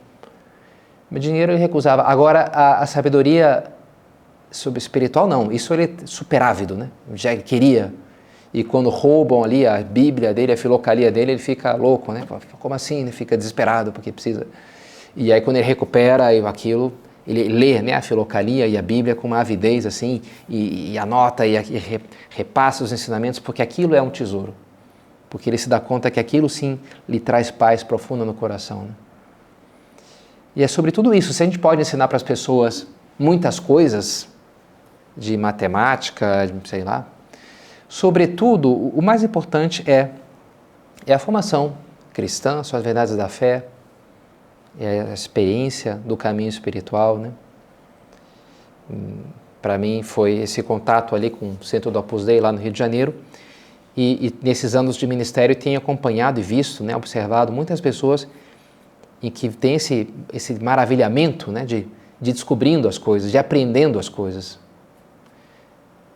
Mas 1.11 1.21
dinheiro 1.21 1.51
ele 1.51 1.59
recusava. 1.59 2.01
Agora, 2.01 2.49
a, 2.51 2.79
a 2.79 2.87
sabedoria 2.87 3.65
sobre 4.49 4.79
espiritual 4.79 5.27
não, 5.27 5.51
isso 5.51 5.71
ele 5.75 5.83
é 5.83 5.89
superávido, 6.07 6.73
né? 6.73 6.89
Já 7.13 7.35
queria. 7.35 7.93
E 8.51 8.63
quando 8.63 8.89
roubam 8.89 9.43
ali 9.43 9.67
a 9.67 9.77
Bíblia 9.83 10.33
dele, 10.33 10.53
a 10.53 10.57
filocalia 10.57 11.11
dele, 11.11 11.33
ele 11.33 11.39
fica 11.39 11.75
louco, 11.75 12.11
né? 12.11 12.23
Como 12.59 12.73
assim? 12.73 13.01
Ele 13.01 13.11
fica 13.11 13.37
desesperado 13.37 13.91
porque 13.91 14.11
precisa. 14.11 14.47
E 15.15 15.31
aí 15.31 15.39
quando 15.39 15.57
ele 15.57 15.67
recupera 15.67 16.29
aquilo, 16.49 16.91
ele 17.29 17.47
lê 17.47 17.81
né, 17.81 17.93
a 17.93 18.01
filocalia 18.01 18.67
e 18.67 18.77
a 18.77 18.81
Bíblia 18.81 19.15
com 19.15 19.27
uma 19.27 19.39
avidez 19.39 19.85
assim, 19.85 20.21
e, 20.47 20.93
e 20.93 20.97
anota 20.97 21.45
e, 21.45 21.55
e 21.55 22.01
repassa 22.29 22.83
os 22.83 22.91
ensinamentos, 22.91 23.39
porque 23.39 23.61
aquilo 23.61 23.95
é 23.95 24.01
um 24.01 24.09
tesouro. 24.09 24.53
Porque 25.29 25.49
ele 25.49 25.57
se 25.57 25.69
dá 25.69 25.79
conta 25.79 26.09
que 26.09 26.19
aquilo 26.19 26.49
sim 26.49 26.79
lhe 27.07 27.19
traz 27.19 27.51
paz 27.51 27.83
profunda 27.83 28.25
no 28.25 28.33
coração. 28.33 28.83
Né? 28.83 28.89
E 30.55 30.63
é 30.63 30.67
sobre 30.67 30.91
tudo 30.91 31.13
isso. 31.13 31.31
Se 31.31 31.43
a 31.43 31.45
gente 31.45 31.59
pode 31.59 31.81
ensinar 31.81 32.07
para 32.07 32.17
as 32.17 32.23
pessoas 32.23 32.87
muitas 33.17 33.59
coisas, 33.59 34.27
de 35.19 35.35
matemática, 35.37 36.49
sei 36.63 36.83
lá. 36.83 37.05
Sobretudo, 37.87 38.71
o 38.71 39.01
mais 39.01 39.23
importante 39.23 39.83
é, 39.89 40.09
é 41.05 41.13
a 41.13 41.19
formação 41.19 41.75
cristã, 42.13 42.63
suas 42.63 42.83
verdades 42.83 43.15
da 43.15 43.27
fé, 43.27 43.65
é 44.79 45.01
a 45.01 45.13
experiência 45.13 45.95
do 46.05 46.17
caminho 46.17 46.49
espiritual, 46.49 47.17
né? 47.17 47.31
Para 49.61 49.77
mim 49.77 50.03
foi 50.03 50.37
esse 50.39 50.63
contato 50.63 51.15
ali 51.15 51.29
com 51.29 51.55
o 51.59 51.63
Centro 51.63 51.91
do 51.91 51.99
Opus 51.99 52.25
Dei 52.25 52.39
lá 52.39 52.51
no 52.51 52.57
Rio 52.59 52.71
de 52.71 52.79
Janeiro 52.79 53.15
e, 53.95 54.27
e 54.27 54.35
nesses 54.41 54.75
anos 54.75 54.95
de 54.95 55.05
ministério 55.05 55.55
tenho 55.55 55.77
acompanhado 55.77 56.39
e 56.39 56.43
visto, 56.43 56.83
né, 56.83 56.95
observado 56.95 57.51
muitas 57.51 57.79
pessoas 57.79 58.27
em 59.21 59.29
que 59.29 59.49
tem 59.49 59.75
esse, 59.75 60.13
esse 60.33 60.53
maravilhamento 60.63 61.51
né, 61.51 61.65
de, 61.65 61.87
de 62.19 62.31
descobrindo 62.31 62.87
as 62.87 62.97
coisas, 62.97 63.31
de 63.31 63.37
aprendendo 63.37 63.99
as 63.99 64.07
coisas 64.07 64.59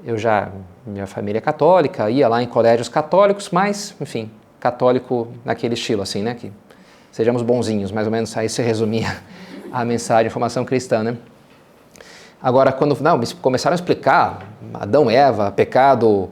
eu 0.06 0.18
já, 0.18 0.52
minha 0.86 1.08
família 1.08 1.40
é 1.40 1.42
católica, 1.42 2.10
ia 2.10 2.28
lá 2.28 2.44
em 2.44 2.48
colégios 2.48 2.90
católicos, 2.90 3.50
mas, 3.52 3.96
enfim, 4.02 4.30
católico 4.60 5.30
naquele 5.46 5.76
estilo, 5.76 6.02
assim, 6.02 6.22
né? 6.22 6.34
Que 6.34 6.52
sejamos 7.13 7.43
bonzinhos, 7.43 7.91
mais 7.91 8.08
ou 8.08 8.12
menos 8.12 8.36
aí 8.36 8.50
se 8.50 8.62
resumia 8.63 9.22
a 9.72 9.86
mensagem, 9.86 10.27
a 10.27 10.32
formação 10.32 10.65
cristã, 10.65 11.03
né? 11.03 11.15
Agora, 12.41 12.74
quando 12.74 13.00
não, 13.01 13.22
começaram 13.39 13.74
a 13.74 13.75
explicar 13.75 14.39
Adão 14.74 15.10
Eva, 15.10 15.51
pecado 15.51 16.29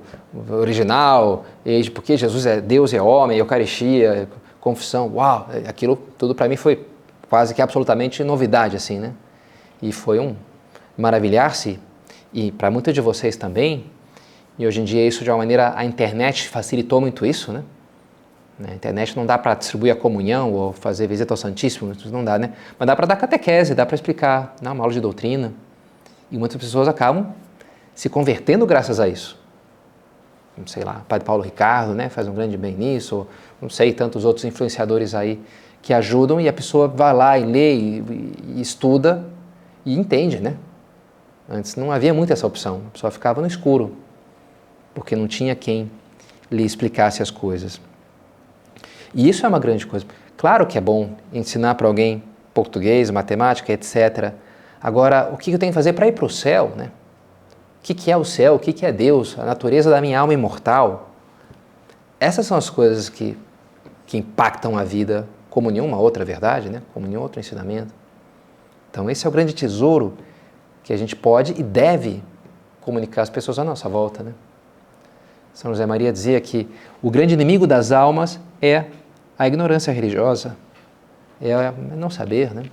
original, 0.49 1.45
e 1.63 1.87
porque 1.91 2.17
Jesus 2.17 2.47
é 2.47 2.59
Deus 2.59 2.91
e 2.93 2.97
é 2.97 3.01
homem, 3.01 3.37
Eucaristia, 3.37 4.27
confissão, 4.59 5.11
uau, 5.13 5.47
aquilo 5.67 5.95
tudo 6.17 6.33
para 6.33 6.49
mim 6.49 6.55
foi 6.55 6.85
quase 7.29 7.53
que 7.53 7.61
absolutamente 7.61 8.23
novidade, 8.23 8.75
assim, 8.75 8.97
né? 8.97 9.13
E 9.81 9.91
foi 9.91 10.19
um 10.19 10.35
maravilhar-se 10.97 11.79
e 12.33 12.51
para 12.51 12.71
muitos 12.71 12.93
de 12.93 13.01
vocês 13.01 13.35
também, 13.35 13.85
e 14.57 14.65
hoje 14.65 14.81
em 14.81 14.83
dia 14.83 15.07
isso 15.07 15.23
de 15.23 15.29
uma 15.29 15.37
maneira, 15.37 15.73
a 15.75 15.85
internet 15.85 16.49
facilitou 16.49 16.99
muito 16.99 17.23
isso, 17.23 17.53
né? 17.53 17.63
A 18.67 18.73
internet 18.73 19.15
não 19.15 19.25
dá 19.25 19.37
para 19.37 19.53
distribuir 19.55 19.93
a 19.93 19.95
comunhão 19.95 20.53
ou 20.53 20.73
fazer 20.73 21.07
visita 21.07 21.33
ao 21.33 21.37
Santíssimo, 21.37 21.93
não 22.05 22.23
dá, 22.23 22.37
né? 22.37 22.53
Mas 22.77 22.87
dá 22.87 22.95
para 22.95 23.05
dar 23.07 23.15
catequese, 23.15 23.73
dá 23.73 23.85
para 23.85 23.95
explicar, 23.95 24.55
não, 24.61 24.73
uma 24.73 24.83
aula 24.83 24.93
de 24.93 24.99
doutrina. 24.99 25.53
E 26.31 26.37
muitas 26.37 26.57
pessoas 26.57 26.87
acabam 26.87 27.33
se 27.93 28.09
convertendo 28.09 28.65
graças 28.65 28.99
a 28.99 29.07
isso. 29.07 29.39
Não 30.57 30.67
sei 30.67 30.83
lá, 30.83 31.01
Padre 31.07 31.25
Paulo 31.25 31.43
Ricardo, 31.43 31.93
né, 31.93 32.09
faz 32.09 32.27
um 32.27 32.33
grande 32.33 32.57
bem 32.57 32.75
nisso, 32.75 33.15
ou, 33.15 33.27
não 33.61 33.69
sei, 33.69 33.93
tantos 33.93 34.25
outros 34.25 34.45
influenciadores 34.45 35.15
aí 35.15 35.39
que 35.81 35.93
ajudam 35.93 36.39
e 36.39 36.47
a 36.47 36.53
pessoa 36.53 36.87
vai 36.87 37.13
lá 37.13 37.39
e 37.39 37.45
lê 37.45 37.75
e, 37.75 38.33
e 38.55 38.61
estuda 38.61 39.25
e 39.85 39.97
entende, 39.97 40.39
né? 40.39 40.55
Antes 41.49 41.75
não 41.75 41.91
havia 41.91 42.13
muito 42.13 42.31
essa 42.31 42.45
opção, 42.45 42.81
a 42.87 42.91
pessoa 42.91 43.11
ficava 43.11 43.41
no 43.41 43.47
escuro, 43.47 43.95
porque 44.93 45.15
não 45.15 45.27
tinha 45.27 45.55
quem 45.55 45.89
lhe 46.51 46.63
explicasse 46.63 47.21
as 47.21 47.31
coisas. 47.31 47.81
E 49.13 49.27
isso 49.27 49.45
é 49.45 49.49
uma 49.49 49.59
grande 49.59 49.85
coisa. 49.85 50.05
Claro 50.37 50.65
que 50.65 50.77
é 50.77 50.81
bom 50.81 51.15
ensinar 51.31 51.75
para 51.75 51.87
alguém 51.87 52.23
português, 52.53 53.09
matemática, 53.09 53.71
etc. 53.71 54.33
Agora, 54.81 55.29
o 55.31 55.37
que 55.37 55.51
eu 55.51 55.59
tenho 55.59 55.71
que 55.71 55.75
fazer 55.75 55.93
para 55.93 56.07
ir 56.07 56.13
para 56.13 56.25
o 56.25 56.29
céu? 56.29 56.73
Né? 56.75 56.91
O 57.79 57.83
que 57.83 58.11
é 58.11 58.17
o 58.17 58.23
céu? 58.23 58.55
O 58.55 58.59
que 58.59 58.85
é 58.85 58.91
Deus? 58.91 59.37
A 59.37 59.45
natureza 59.45 59.89
da 59.89 60.01
minha 60.01 60.19
alma 60.19 60.33
imortal? 60.33 61.11
Essas 62.19 62.45
são 62.45 62.57
as 62.57 62.69
coisas 62.69 63.09
que, 63.09 63.37
que 64.05 64.17
impactam 64.17 64.77
a 64.77 64.83
vida 64.83 65.27
como 65.49 65.69
nenhuma 65.69 65.97
outra 65.97 66.23
verdade, 66.23 66.69
né? 66.69 66.81
como 66.93 67.07
nenhum 67.07 67.21
outro 67.21 67.39
ensinamento. 67.39 67.93
Então, 68.89 69.09
esse 69.09 69.25
é 69.25 69.29
o 69.29 69.31
grande 69.31 69.53
tesouro 69.53 70.17
que 70.83 70.93
a 70.93 70.97
gente 70.97 71.15
pode 71.15 71.53
e 71.59 71.63
deve 71.63 72.23
comunicar 72.81 73.21
às 73.21 73.29
pessoas 73.29 73.59
à 73.59 73.63
nossa 73.63 73.87
volta. 73.87 74.23
Né? 74.23 74.33
São 75.53 75.71
José 75.71 75.85
Maria 75.85 76.11
dizia 76.11 76.39
que 76.41 76.67
o 77.01 77.09
grande 77.09 77.33
inimigo 77.33 77.67
das 77.67 77.91
almas 77.91 78.39
é 78.61 78.85
a 79.41 79.47
ignorância 79.47 79.91
religiosa, 79.91 80.55
é 81.41 81.73
não 81.95 82.11
saber, 82.11 82.53
né? 82.53 82.65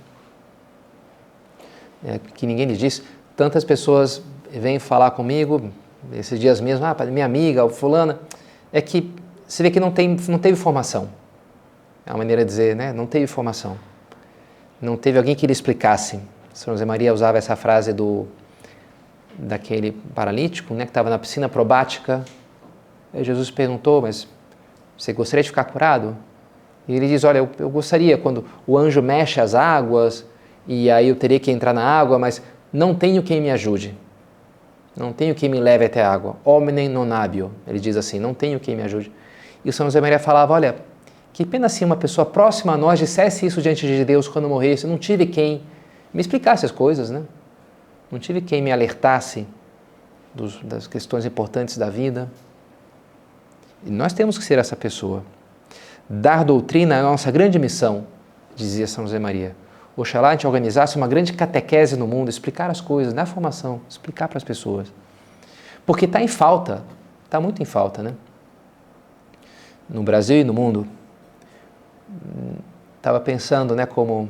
É 2.05 2.19
que 2.19 2.45
ninguém 2.45 2.67
lhe 2.67 2.77
diz. 2.77 3.01
Tantas 3.35 3.63
pessoas 3.63 4.21
vêm 4.51 4.77
falar 4.77 5.09
comigo, 5.11 5.71
esses 6.13 6.39
dias 6.39 6.61
mesmo, 6.61 6.85
ah, 6.85 6.95
minha 7.05 7.25
amiga, 7.25 7.67
fulana, 7.69 8.19
é 8.71 8.79
que 8.81 9.11
você 9.47 9.63
vê 9.63 9.71
que 9.71 9.79
não, 9.79 9.91
tem, 9.91 10.15
não 10.27 10.37
teve 10.37 10.55
formação. 10.55 11.09
É 12.05 12.11
uma 12.11 12.19
maneira 12.19 12.45
de 12.45 12.51
dizer, 12.51 12.75
né? 12.75 12.93
Não 12.93 13.07
teve 13.07 13.25
formação. 13.25 13.75
Não 14.79 14.95
teve 14.95 15.17
alguém 15.17 15.33
que 15.35 15.47
lhe 15.47 15.53
explicasse. 15.53 16.19
São 16.53 16.75
José 16.75 16.85
Maria 16.85 17.11
usava 17.11 17.39
essa 17.39 17.55
frase 17.55 17.93
do 17.93 18.27
daquele 19.35 19.93
paralítico, 20.13 20.75
né, 20.75 20.83
que 20.83 20.91
estava 20.91 21.09
na 21.09 21.17
piscina 21.17 21.49
probática. 21.49 22.23
Aí 23.11 23.23
Jesus 23.23 23.49
perguntou, 23.49 24.03
mas 24.03 24.27
você 24.95 25.11
gostaria 25.13 25.41
de 25.41 25.49
ficar 25.49 25.63
curado? 25.63 26.28
E 26.89 26.95
ele 26.95 27.07
diz, 27.07 27.23
olha, 27.23 27.37
eu, 27.37 27.49
eu 27.59 27.69
gostaria 27.69 28.17
quando 28.17 28.43
o 28.65 28.75
anjo 28.75 28.99
mexe 28.99 29.39
as 29.39 29.53
águas 29.53 30.25
e 30.67 30.89
aí 30.89 31.07
eu 31.07 31.15
teria 31.15 31.39
que 31.39 31.51
entrar 31.51 31.71
na 31.71 31.83
água, 31.83 32.17
mas 32.17 32.41
não 32.73 32.95
tenho 32.95 33.21
quem 33.21 33.39
me 33.39 33.51
ajude. 33.51 33.95
Não 34.97 35.13
tenho 35.13 35.35
quem 35.35 35.47
me 35.47 35.59
leve 35.59 35.85
até 35.85 36.03
a 36.03 36.11
água. 36.11 36.37
Hominem 36.43 36.89
non 36.89 37.13
habio. 37.13 37.51
Ele 37.67 37.79
diz 37.79 37.95
assim, 37.95 38.19
não 38.19 38.33
tenho 38.33 38.59
quem 38.59 38.75
me 38.75 38.81
ajude. 38.81 39.11
E 39.63 39.69
o 39.69 39.73
São 39.73 39.85
José 39.85 40.01
Maria 40.01 40.17
falava, 40.17 40.51
olha, 40.51 40.77
que 41.31 41.45
pena 41.45 41.69
se 41.69 41.85
uma 41.85 41.95
pessoa 41.95 42.25
próxima 42.25 42.73
a 42.73 42.77
nós 42.77 42.97
dissesse 42.97 43.45
isso 43.45 43.61
diante 43.61 43.85
de 43.85 44.03
Deus 44.03 44.27
quando 44.27 44.49
morresse. 44.49 44.87
Não 44.87 44.97
tive 44.97 45.27
quem 45.27 45.61
me 46.11 46.21
explicasse 46.21 46.65
as 46.65 46.71
coisas, 46.71 47.11
né? 47.11 47.21
Não 48.11 48.17
tive 48.17 48.41
quem 48.41 48.63
me 48.63 48.71
alertasse 48.71 49.45
dos, 50.33 50.59
das 50.63 50.87
questões 50.87 51.23
importantes 51.23 51.77
da 51.77 51.87
vida. 51.87 52.27
E 53.85 53.91
nós 53.91 54.11
temos 54.11 54.39
que 54.39 54.43
ser 54.43 54.57
essa 54.57 54.75
pessoa. 54.75 55.23
Dar 56.09 56.43
doutrina 56.43 56.95
é 56.95 56.99
a 56.99 57.03
nossa 57.03 57.29
grande 57.29 57.59
missão, 57.59 58.07
dizia 58.55 58.87
São 58.87 59.05
José 59.05 59.19
Maria. 59.19 59.55
Oxalá 59.95 60.29
a 60.29 60.31
gente 60.31 60.47
organizasse 60.47 60.95
uma 60.95 61.07
grande 61.07 61.33
catequese 61.33 61.95
no 61.95 62.07
mundo, 62.07 62.29
explicar 62.29 62.71
as 62.71 62.81
coisas, 62.81 63.13
dar 63.13 63.25
formação, 63.25 63.81
explicar 63.87 64.27
para 64.27 64.37
as 64.37 64.43
pessoas. 64.43 64.91
Porque 65.85 66.05
está 66.05 66.21
em 66.21 66.27
falta, 66.27 66.83
está 67.25 67.39
muito 67.39 67.61
em 67.61 67.65
falta, 67.65 68.01
né? 68.01 68.13
No 69.87 70.01
Brasil 70.01 70.37
e 70.39 70.43
no 70.43 70.53
mundo. 70.53 70.87
Estava 72.97 73.19
pensando, 73.19 73.75
né, 73.75 73.85
como 73.85 74.29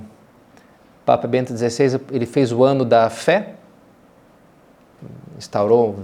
Papa 1.06 1.28
Bento 1.28 1.56
XVI, 1.56 2.00
ele 2.12 2.26
fez 2.26 2.52
o 2.52 2.64
ano 2.64 2.84
da 2.84 3.10
fé, 3.10 3.56
instaurou, 5.38 6.00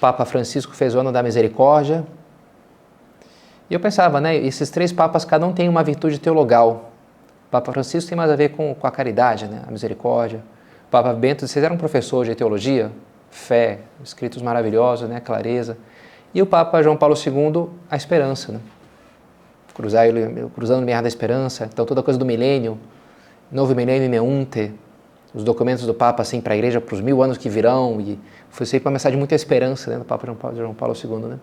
Papa 0.00 0.24
Francisco 0.24 0.74
fez 0.74 0.94
o 0.94 1.00
ano 1.00 1.12
da 1.12 1.22
misericórdia. 1.22 2.04
E 3.68 3.74
eu 3.74 3.80
pensava, 3.80 4.20
né, 4.20 4.36
esses 4.36 4.70
três 4.70 4.92
papas, 4.92 5.24
cada 5.24 5.46
um 5.46 5.52
tem 5.52 5.68
uma 5.68 5.82
virtude 5.82 6.18
teologal. 6.18 6.90
O 7.48 7.50
Papa 7.50 7.72
Francisco 7.72 8.08
tem 8.08 8.16
mais 8.16 8.30
a 8.30 8.36
ver 8.36 8.50
com, 8.50 8.74
com 8.74 8.86
a 8.86 8.90
caridade, 8.90 9.46
né, 9.46 9.62
a 9.66 9.70
misericórdia. 9.70 10.42
O 10.86 10.90
Papa 10.90 11.12
Bento 11.12 11.46
XVI 11.46 11.64
era 11.64 11.74
um 11.74 11.78
professor 11.78 12.24
de 12.24 12.34
teologia, 12.34 12.92
fé, 13.30 13.80
escritos 14.02 14.42
maravilhosos, 14.42 15.08
né, 15.08 15.20
clareza. 15.20 15.76
E 16.34 16.42
o 16.42 16.46
Papa 16.46 16.82
João 16.82 16.96
Paulo 16.96 17.14
II, 17.14 17.68
a 17.90 17.96
esperança, 17.96 18.52
né? 18.52 18.60
Cruzar, 19.72 20.06
cruzando 20.54 20.78
o 20.78 20.80
limiar 20.80 21.02
da 21.02 21.08
esperança, 21.08 21.68
então 21.72 21.84
toda 21.84 22.02
coisa 22.02 22.18
do 22.18 22.24
milênio, 22.24 22.78
novo 23.50 23.74
milênio 23.74 24.08
neunte, 24.08 24.72
os 25.34 25.42
documentos 25.42 25.84
do 25.84 25.92
Papa 25.92 26.22
assim 26.22 26.40
para 26.40 26.54
a 26.54 26.56
Igreja 26.56 26.80
para 26.80 26.94
os 26.94 27.00
mil 27.00 27.20
anos 27.22 27.36
que 27.36 27.48
virão 27.48 28.00
e 28.00 28.18
foi 28.50 28.66
sempre 28.66 28.86
uma 28.86 28.92
mensagem 28.92 29.16
de 29.16 29.18
muita 29.18 29.34
esperança 29.34 29.90
né, 29.90 29.98
do 29.98 30.04
Papa 30.04 30.26
João 30.26 30.36
Paulo, 30.36 30.56
João 30.56 30.74
Paulo 30.74 30.94
II, 30.94 31.28
né? 31.28 31.38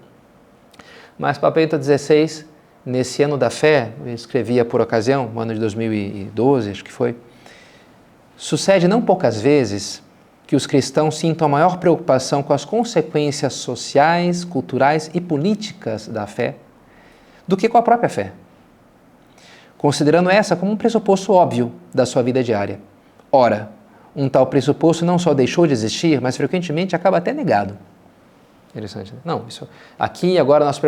Mas 1.22 1.38
Papa 1.38 1.60
Bento 1.60 1.78
XVI, 1.80 2.46
nesse 2.84 3.22
ano 3.22 3.38
da 3.38 3.52
fé, 3.52 3.92
eu 4.04 4.12
escrevia 4.12 4.66
por 4.66 4.82
ocasião, 4.82 5.30
no 5.32 5.40
ano 5.40 5.54
de 5.54 5.60
2012, 5.60 6.72
acho 6.72 6.84
que 6.84 6.92
foi, 6.92 7.16
sucede 8.36 8.88
não 8.88 9.04
poucas 9.04 9.40
vezes 9.40 10.02
que 10.48 10.56
os 10.56 10.66
cristãos 10.66 11.20
sintam 11.20 11.46
a 11.46 11.50
maior 11.50 11.78
preocupação 11.78 12.42
com 12.42 12.54
as 12.54 12.66
consequências 12.66 13.54
sociais, 13.54 14.44
culturais 14.44 15.12
e 15.14 15.22
políticas 15.22 16.08
da 16.08 16.26
fé 16.26 16.56
do 17.48 17.56
que 17.56 17.70
com 17.70 17.78
a 17.78 17.84
própria 17.84 18.10
fé, 18.10 18.32
considerando 19.78 20.28
essa 20.28 20.56
como 20.56 20.72
um 20.72 20.76
pressuposto 20.76 21.34
óbvio 21.34 21.72
da 21.94 22.04
sua 22.04 22.24
vida 22.24 22.44
diária. 22.44 22.80
Ora, 23.32 23.70
um 24.16 24.28
tal 24.28 24.48
pressuposto 24.48 25.06
não 25.06 25.20
só 25.20 25.36
deixou 25.36 25.68
de 25.68 25.74
existir, 25.74 26.20
mas 26.20 26.36
frequentemente 26.36 26.96
acaba 26.96 27.18
até 27.18 27.32
negado. 27.32 27.78
Interessante. 28.72 29.14
Né? 29.14 29.20
Não, 29.24 29.46
isso 29.48 29.68
aqui 30.00 30.40
agora 30.40 30.66
nós 30.66 30.82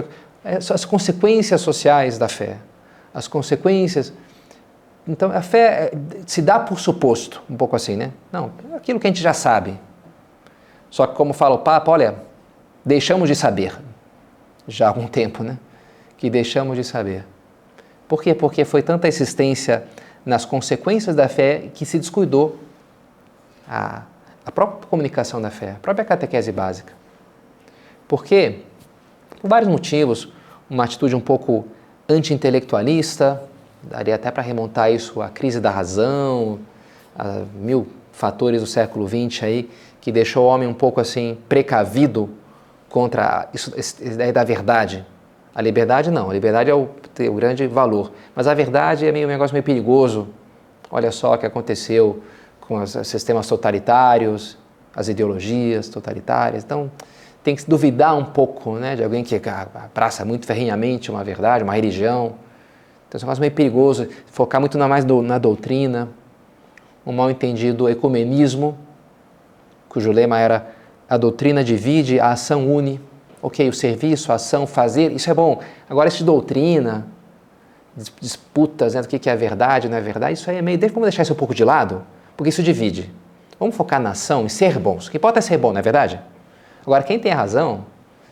é, 0.44 0.56
as 0.58 0.86
consequências 0.86 1.62
sociais 1.62 2.18
da 2.18 2.28
fé, 2.28 2.58
as 3.14 3.28
consequências. 3.28 4.12
Então 5.08 5.32
a 5.32 5.42
fé 5.42 5.92
é, 5.92 5.98
se 6.26 6.42
dá 6.42 6.60
por 6.60 6.80
suposto, 6.80 7.42
um 7.50 7.56
pouco 7.56 7.76
assim, 7.76 7.96
né? 7.96 8.12
Não, 8.32 8.52
aquilo 8.76 9.00
que 9.00 9.08
a 9.08 9.10
gente 9.10 9.22
já 9.22 9.34
sabe. 9.34 9.78
Só 10.90 11.08
que 11.08 11.16
como 11.16 11.34
fala 11.34 11.56
o 11.56 11.60
Papa, 11.60 11.92
olha, 11.92 12.16
deixamos 12.86 13.28
de 13.28 13.36
saber 13.36 13.78
já 14.68 14.86
há 14.86 14.90
algum 14.90 15.08
tempo, 15.08 15.44
né? 15.44 15.58
Que 16.18 16.30
deixamos 16.30 16.78
de 16.78 16.84
saber. 16.84 17.26
Por 18.08 18.22
quê? 18.22 18.34
Porque 18.34 18.64
foi 18.64 18.82
tanta 18.82 19.08
insistência 19.08 19.84
nas 20.26 20.46
consequências 20.46 21.16
da 21.16 21.28
fé 21.28 21.70
que 21.74 21.86
se 21.86 22.00
descuidou 22.00 22.60
a, 23.68 24.04
a 24.46 24.52
própria 24.52 24.88
comunicação 24.88 25.42
da 25.42 25.50
fé, 25.50 25.72
a 25.72 25.80
própria 25.82 26.06
catequese 26.06 26.52
básica. 26.52 26.94
Por 28.08 28.24
quê? 28.24 28.60
Por 29.42 29.50
vários 29.50 29.70
motivos. 29.70 30.32
Uma 30.70 30.86
atitude 30.86 31.16
um 31.16 31.20
pouco 31.20 31.66
anti-intelectualista, 32.08 33.44
daria 33.84 34.16
até 34.16 34.32
para 34.32 34.42
remontar 34.42 34.92
isso 34.92 35.22
à 35.22 35.30
crise 35.30 35.60
da 35.60 35.70
razão, 35.70 36.60
a 37.18 37.44
mil 37.56 37.88
fatores 38.12 38.62
do 38.62 38.68
século 38.68 39.08
XX 39.08 39.44
aí, 39.44 39.70
que 40.00 40.12
deixou 40.12 40.46
o 40.46 40.48
homem 40.48 40.68
um 40.68 40.74
pouco 40.74 41.00
assim 41.00 41.38
precavido 41.48 42.30
contra 42.90 43.50
isso, 43.54 43.74
a 43.76 44.06
ideia 44.06 44.34
da 44.34 44.44
verdade. 44.44 45.06
A 45.56 45.62
liberdade 45.62 46.10
não, 46.10 46.30
a 46.30 46.34
liberdade 46.34 46.70
é 46.70 46.74
o, 46.74 46.88
o 47.30 47.34
grande 47.34 47.68
valor, 47.68 48.12
mas 48.36 48.48
a 48.48 48.54
verdade 48.54 49.06
é 49.06 49.12
meio, 49.12 49.28
um 49.28 49.32
negócio 49.32 49.54
meio 49.54 49.64
perigoso. 49.64 50.28
Olha 50.90 51.12
só 51.12 51.34
o 51.34 51.38
que 51.38 51.46
aconteceu 51.46 52.22
com 52.62 52.82
os 52.82 52.92
sistemas 53.08 53.48
totalitários, 53.48 54.58
as 54.96 55.08
ideologias 55.08 55.90
totalitárias. 55.90 56.64
Então, 56.64 56.92
tem 57.44 57.56
que 57.56 57.70
duvidar 57.70 58.16
um 58.16 58.24
pouco 58.24 58.76
né, 58.76 58.96
de 58.96 59.04
alguém 59.04 59.24
que 59.24 59.40
abraça 59.50 60.24
muito 60.24 60.46
ferrinhamente 60.46 61.12
uma 61.12 61.24
verdade, 61.24 61.64
uma 61.64 61.74
religião. 61.74 62.36
Então, 63.08 63.18
isso 63.18 63.30
é 63.30 63.40
meio 63.40 63.52
perigoso, 63.52 64.08
focar 64.28 64.60
muito 64.60 64.78
na, 64.78 64.88
mais 64.88 65.04
do, 65.04 65.22
na 65.22 65.38
doutrina, 65.38 66.10
um 67.06 67.12
mal 67.12 67.30
entendido 67.30 67.90
ecumenismo, 67.90 68.78
cujo 69.90 70.12
lema 70.12 70.40
era 70.40 70.72
a 71.08 71.18
doutrina 71.18 71.64
divide, 71.64 72.20
a 72.20 72.32
ação 72.32 72.74
une. 72.74 73.00
Ok, 73.42 73.68
o 73.68 73.74
serviço, 73.74 74.32
a 74.32 74.36
ação, 74.36 74.66
fazer, 74.66 75.12
isso 75.12 75.30
é 75.30 75.34
bom. 75.34 75.60
Agora, 75.90 76.10
de 76.10 76.24
doutrina, 76.24 77.06
disputas 78.22 78.94
né, 78.94 79.02
do 79.02 79.08
que 79.08 79.30
é 79.30 79.36
verdade, 79.36 79.90
não 79.90 79.98
é 79.98 80.02
verdade, 80.02 80.34
isso 80.34 80.50
aí 80.50 80.56
é 80.56 80.62
meio. 80.62 80.80
Vamos 80.80 81.04
deixar 81.04 81.24
isso 81.24 81.34
um 81.34 81.36
pouco 81.36 81.54
de 81.54 81.66
lado? 81.66 82.04
porque 82.36 82.50
isso 82.50 82.64
divide. 82.64 83.12
Vamos 83.60 83.76
focar 83.76 84.00
na 84.02 84.12
ação 84.12 84.46
e 84.46 84.50
ser 84.50 84.78
bons. 84.80 85.08
O 85.08 85.12
que 85.12 85.18
importa 85.18 85.40
é 85.40 85.42
ser 85.42 85.58
bom, 85.58 85.72
não 85.72 85.80
é 85.80 85.82
verdade? 85.82 86.20
Agora, 86.86 87.04
quem 87.04 87.18
tem 87.18 87.32
a 87.32 87.36
razão, 87.36 87.86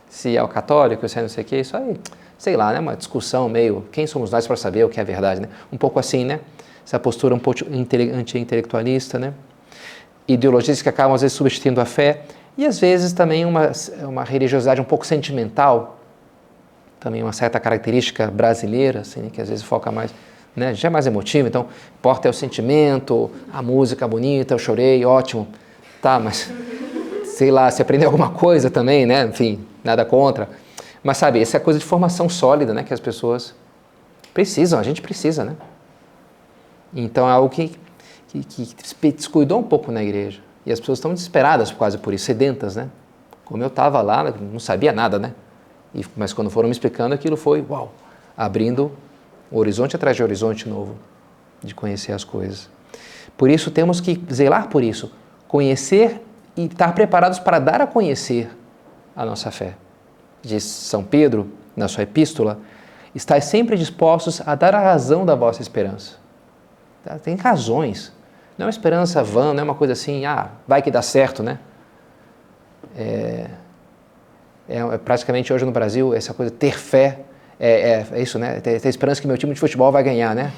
se 0.08 0.36
é 0.36 0.42
o 0.42 0.48
católico, 0.48 1.08
se 1.08 1.18
é 1.18 1.22
não 1.22 1.28
sei 1.28 1.42
o 1.42 1.46
que, 1.46 1.56
isso 1.56 1.76
aí, 1.76 1.96
sei 2.38 2.56
lá, 2.56 2.72
né? 2.72 2.80
Uma 2.80 2.96
discussão 2.96 3.48
meio, 3.48 3.84
quem 3.90 4.06
somos 4.06 4.30
nós 4.30 4.46
para 4.46 4.56
saber 4.56 4.84
o 4.84 4.88
que 4.88 5.00
é 5.00 5.04
verdade, 5.04 5.40
né? 5.40 5.48
Um 5.72 5.76
pouco 5.76 5.98
assim, 5.98 6.24
né? 6.24 6.40
Essa 6.84 6.98
postura 6.98 7.34
um 7.34 7.38
pouco 7.38 7.60
anti-intelectualista, 8.14 9.18
né? 9.18 9.32
Ideologias 10.28 10.82
que 10.82 10.88
acabam, 10.88 11.14
às 11.14 11.22
vezes, 11.22 11.36
substituindo 11.36 11.80
a 11.80 11.84
fé 11.84 12.22
e, 12.56 12.66
às 12.66 12.78
vezes, 12.78 13.12
também 13.12 13.44
uma, 13.44 13.72
uma 14.02 14.24
religiosidade 14.24 14.80
um 14.80 14.84
pouco 14.84 15.06
sentimental, 15.06 15.98
também 17.00 17.22
uma 17.22 17.32
certa 17.32 17.58
característica 17.58 18.30
brasileira, 18.30 19.00
assim, 19.00 19.28
que 19.30 19.40
às 19.40 19.48
vezes 19.48 19.64
foca 19.64 19.90
mais 19.90 20.12
né? 20.54 20.74
Já 20.74 20.88
é 20.88 20.90
mais 20.90 21.06
emotivo, 21.06 21.48
então 21.48 21.66
importa 21.98 22.28
é 22.28 22.30
o 22.30 22.34
sentimento, 22.34 23.30
a 23.52 23.62
música 23.62 24.06
bonita, 24.06 24.54
eu 24.54 24.58
chorei, 24.58 25.04
ótimo. 25.04 25.48
Tá, 26.00 26.18
mas 26.18 26.50
sei 27.42 27.50
lá, 27.50 27.68
se 27.72 27.82
aprender 27.82 28.06
alguma 28.06 28.30
coisa 28.30 28.70
também, 28.70 29.04
né? 29.04 29.24
Enfim, 29.24 29.66
nada 29.82 30.04
contra. 30.04 30.48
Mas 31.02 31.16
sabe, 31.16 31.42
essa 31.42 31.56
é 31.56 31.60
coisa 31.60 31.76
de 31.76 31.84
formação 31.84 32.28
sólida, 32.28 32.72
né? 32.72 32.84
Que 32.84 32.94
as 32.94 33.00
pessoas 33.00 33.52
precisam, 34.32 34.78
a 34.78 34.82
gente 34.84 35.02
precisa, 35.02 35.44
né? 35.44 35.56
Então 36.94 37.28
é 37.28 37.32
algo 37.32 37.48
que, 37.48 37.76
que, 38.28 38.44
que 38.44 39.12
descuidou 39.12 39.58
um 39.58 39.64
pouco 39.64 39.90
na 39.90 40.04
igreja. 40.04 40.40
E 40.64 40.70
as 40.70 40.78
pessoas 40.78 40.98
estão 40.98 41.12
desesperadas 41.12 41.72
quase 41.72 41.98
por 41.98 42.14
isso, 42.14 42.26
sedentas, 42.26 42.76
né? 42.76 42.88
Como 43.44 43.60
eu 43.60 43.66
estava 43.66 44.00
lá, 44.00 44.22
não 44.40 44.60
sabia 44.60 44.92
nada, 44.92 45.18
né? 45.18 45.34
E, 45.92 46.06
mas 46.16 46.32
quando 46.32 46.48
foram 46.48 46.68
me 46.68 46.72
explicando, 46.72 47.12
aquilo 47.12 47.36
foi, 47.36 47.60
uau, 47.68 47.92
abrindo 48.36 48.92
horizonte 49.50 49.96
atrás 49.96 50.16
de 50.16 50.22
horizonte 50.22 50.68
novo 50.68 50.94
de 51.60 51.74
conhecer 51.74 52.12
as 52.12 52.22
coisas. 52.22 52.70
Por 53.36 53.50
isso 53.50 53.68
temos 53.68 54.00
que 54.00 54.22
zelar 54.32 54.68
por 54.68 54.84
isso, 54.84 55.10
conhecer 55.48 56.22
e 56.56 56.64
estar 56.64 56.94
preparados 56.94 57.38
para 57.38 57.58
dar 57.58 57.80
a 57.80 57.86
conhecer 57.86 58.50
a 59.16 59.24
nossa 59.24 59.50
fé. 59.50 59.74
Diz 60.42 60.64
São 60.64 61.04
Pedro 61.04 61.52
na 61.76 61.88
sua 61.88 62.02
epístola: 62.02 62.58
estáis 63.14 63.44
sempre 63.44 63.76
dispostos 63.76 64.42
a 64.44 64.54
dar 64.54 64.74
a 64.74 64.80
razão 64.80 65.24
da 65.24 65.34
vossa 65.34 65.62
esperança. 65.62 66.16
Tá? 67.04 67.18
Tem 67.18 67.36
razões. 67.36 68.12
Não 68.56 68.64
é 68.64 68.66
uma 68.66 68.70
esperança 68.70 69.22
vã, 69.22 69.52
não 69.52 69.60
é 69.60 69.64
uma 69.64 69.74
coisa 69.74 69.94
assim, 69.94 70.24
ah, 70.26 70.50
vai 70.68 70.82
que 70.82 70.90
dá 70.90 71.00
certo, 71.00 71.42
né? 71.42 71.58
É, 72.96 73.46
é, 74.68 74.78
é 74.78 74.98
praticamente 74.98 75.52
hoje 75.52 75.64
no 75.64 75.72
Brasil, 75.72 76.14
essa 76.14 76.34
coisa 76.34 76.50
ter 76.50 76.78
fé, 76.78 77.20
é, 77.58 77.70
é, 77.70 78.06
é 78.12 78.22
isso, 78.22 78.38
né? 78.38 78.60
Ter, 78.60 78.80
ter, 78.80 78.88
esperança 78.88 79.20
que 79.20 79.26
meu 79.26 79.38
time 79.38 79.54
de 79.54 79.60
futebol 79.60 79.90
vai 79.90 80.02
ganhar, 80.02 80.34
né? 80.34 80.52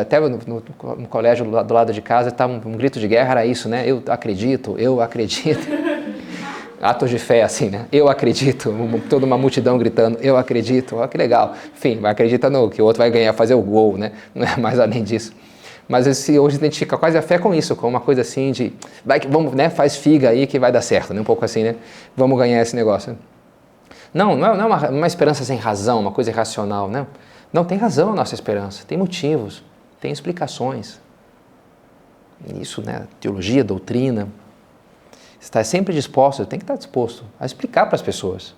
Até 0.00 0.20
no, 0.20 0.28
no, 0.28 0.62
no 0.98 1.08
colégio 1.08 1.44
do, 1.44 1.62
do, 1.62 1.74
lado 1.74 1.92
de 1.92 2.02
casa, 2.02 2.28
estava 2.28 2.52
um, 2.52 2.56
um 2.56 2.72
grito 2.72 3.00
de 3.00 3.08
guerra, 3.08 3.32
era 3.32 3.46
isso, 3.46 3.68
né? 3.68 3.84
Eu 3.86 4.02
acredito, 4.08 4.76
eu 4.78 5.00
acredito. 5.00 5.66
atos 6.80 7.10
de 7.10 7.18
fé 7.18 7.42
assim, 7.42 7.68
né? 7.68 7.86
Eu 7.92 8.08
acredito, 8.08 8.74
toda 9.08 9.26
uma 9.26 9.36
multidão 9.36 9.76
gritando, 9.76 10.18
eu 10.22 10.36
acredito, 10.36 10.96
olha 10.96 11.08
que 11.08 11.18
legal. 11.18 11.54
Enfim, 11.76 11.98
vai 12.00 12.10
acreditando 12.10 12.70
que 12.70 12.80
o 12.80 12.84
outro 12.84 12.98
vai 12.98 13.10
ganhar, 13.10 13.32
fazer 13.34 13.54
o 13.54 13.60
gol, 13.60 13.98
né? 13.98 14.12
Não 14.34 14.46
é 14.46 14.56
mais 14.56 14.80
além 14.80 15.04
disso. 15.04 15.32
Mas 15.86 16.06
esse 16.06 16.38
hoje 16.38 16.56
identifica 16.56 16.96
quase 16.96 17.18
a 17.18 17.22
fé 17.22 17.36
com 17.36 17.52
isso, 17.52 17.74
com 17.74 17.88
uma 17.88 18.00
coisa 18.00 18.20
assim 18.22 18.52
de, 18.52 18.72
vai 19.04 19.20
que 19.20 19.28
vamos, 19.28 19.52
né? 19.52 19.68
Faz 19.68 19.96
figa 19.96 20.30
aí 20.30 20.46
que 20.46 20.58
vai 20.58 20.72
dar 20.72 20.82
certo, 20.82 21.12
né? 21.12 21.20
Um 21.20 21.24
pouco 21.24 21.44
assim, 21.44 21.64
né? 21.64 21.76
Vamos 22.16 22.38
ganhar 22.38 22.62
esse 22.62 22.74
negócio. 22.74 23.18
Não, 24.14 24.36
não 24.36 24.54
é, 24.54 24.56
não 24.56 24.64
é 24.64 24.66
uma, 24.66 24.88
uma 24.88 25.06
esperança 25.06 25.44
sem 25.44 25.58
razão, 25.58 26.00
uma 26.00 26.12
coisa 26.12 26.30
irracional, 26.30 26.88
não. 26.88 27.06
Não, 27.52 27.64
tem 27.64 27.76
razão 27.76 28.12
a 28.12 28.14
nossa 28.14 28.34
esperança, 28.34 28.84
tem 28.86 28.96
motivos, 28.96 29.62
tem 30.00 30.10
explicações. 30.10 31.00
Isso, 32.60 32.80
né? 32.80 33.06
Teologia, 33.20 33.62
doutrina, 33.62 34.28
está 35.40 35.62
sempre 35.62 35.94
disposto, 35.94 36.46
tem 36.46 36.58
que 36.58 36.64
estar 36.64 36.76
disposto 36.76 37.24
a 37.38 37.44
explicar 37.44 37.86
para 37.86 37.96
as 37.96 38.02
pessoas. 38.02 38.54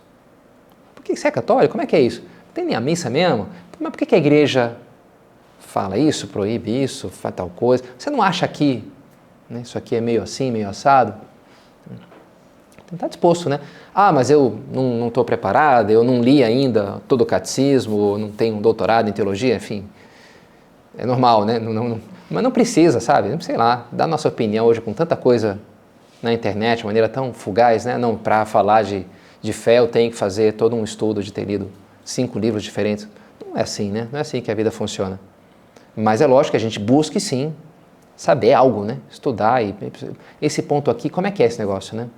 Por 0.95 1.03
que 1.03 1.17
você 1.17 1.29
é 1.29 1.31
católico? 1.31 1.73
Como 1.73 1.83
é 1.83 1.87
que 1.87 1.97
é 1.97 2.01
isso? 2.01 2.23
Tem 2.55 2.65
nem 2.65 2.75
a 2.75 2.81
missa 2.81 3.11
mesmo? 3.11 3.49
Mas 3.81 3.91
por 3.91 3.99
que 3.99 4.15
a 4.15 4.19
igreja 4.19 4.77
fala 5.59 5.99
isso, 5.99 6.29
proíbe 6.29 6.83
isso, 6.83 7.09
faz 7.09 7.35
tal 7.35 7.49
coisa? 7.49 7.83
Você 7.99 8.09
não 8.11 8.23
acha 8.23 8.47
que 8.47 8.85
né, 9.51 9.63
isso 9.63 9.77
aqui 9.77 9.97
é 9.97 10.01
meio 10.01 10.23
assim, 10.23 10.51
meio 10.51 10.69
assado? 10.69 11.15
Tem 12.77 12.89
que 12.89 12.95
estar 12.95 13.09
disposto, 13.09 13.49
né? 13.49 13.59
Ah, 13.95 14.13
mas 14.13 14.31
eu 14.31 14.61
não 14.71 15.09
estou 15.09 15.25
preparado, 15.25 15.91
eu 15.91 16.05
não 16.05 16.21
li 16.21 16.45
ainda 16.45 17.01
todo 17.09 17.23
o 17.23 17.27
catecismo, 17.27 18.19
não 18.19 18.31
tenho 18.31 18.57
um 18.57 18.61
doutorado 18.61 19.09
em 19.09 19.13
teologia, 19.13 19.57
enfim. 19.57 19.89
É 20.97 21.07
normal, 21.07 21.45
né? 21.45 21.59
Não, 21.59 21.73
não, 21.73 22.01
mas 22.31 22.43
não 22.43 22.51
precisa, 22.51 23.01
sabe? 23.01 23.43
Sei 23.43 23.57
lá, 23.57 23.87
dá 23.93 24.07
nossa 24.07 24.29
opinião 24.29 24.67
hoje 24.67 24.81
com 24.81 24.93
tanta 24.93 25.17
coisa 25.17 25.59
na 26.23 26.33
internet 26.33 26.79
de 26.79 26.87
maneira 26.87 27.09
tão 27.09 27.33
fugaz, 27.33 27.85
né? 27.85 27.99
Não, 27.99 28.17
para 28.17 28.45
falar 28.45 28.83
de, 28.83 29.05
de 29.41 29.53
fé 29.53 29.79
eu 29.79 29.89
tenho 29.89 30.11
que 30.11 30.17
fazer 30.17 30.55
todo 30.55 30.77
um 30.77 30.85
estudo 30.85 31.23
de 31.23 31.33
ter 31.33 31.45
lido 31.45 31.71
cinco 32.05 32.39
livros 32.39 32.63
diferentes. 32.63 33.09
Não 33.47 33.59
é 33.59 33.63
assim, 33.63 33.91
né? 33.91 34.09
Não 34.11 34.19
é 34.19 34.23
assim 34.23 34.41
que 34.41 34.51
a 34.51 34.55
vida 34.55 34.71
funciona. 34.71 35.19
Mas 35.97 36.21
é 36.21 36.27
lógico 36.27 36.53
que 36.53 36.57
a 36.57 36.61
gente 36.61 36.79
busque 36.79 37.21
sim 37.21 37.55
saber 38.17 38.53
algo, 38.53 38.85
né? 38.85 38.99
Estudar 39.11 39.63
e 39.63 39.75
esse 40.41 40.63
ponto 40.63 40.91
aqui, 40.91 41.11
como 41.11 41.27
é 41.27 41.31
que 41.31 41.43
é 41.43 41.47
esse 41.47 41.59
negócio, 41.59 41.97
né? 41.97 42.09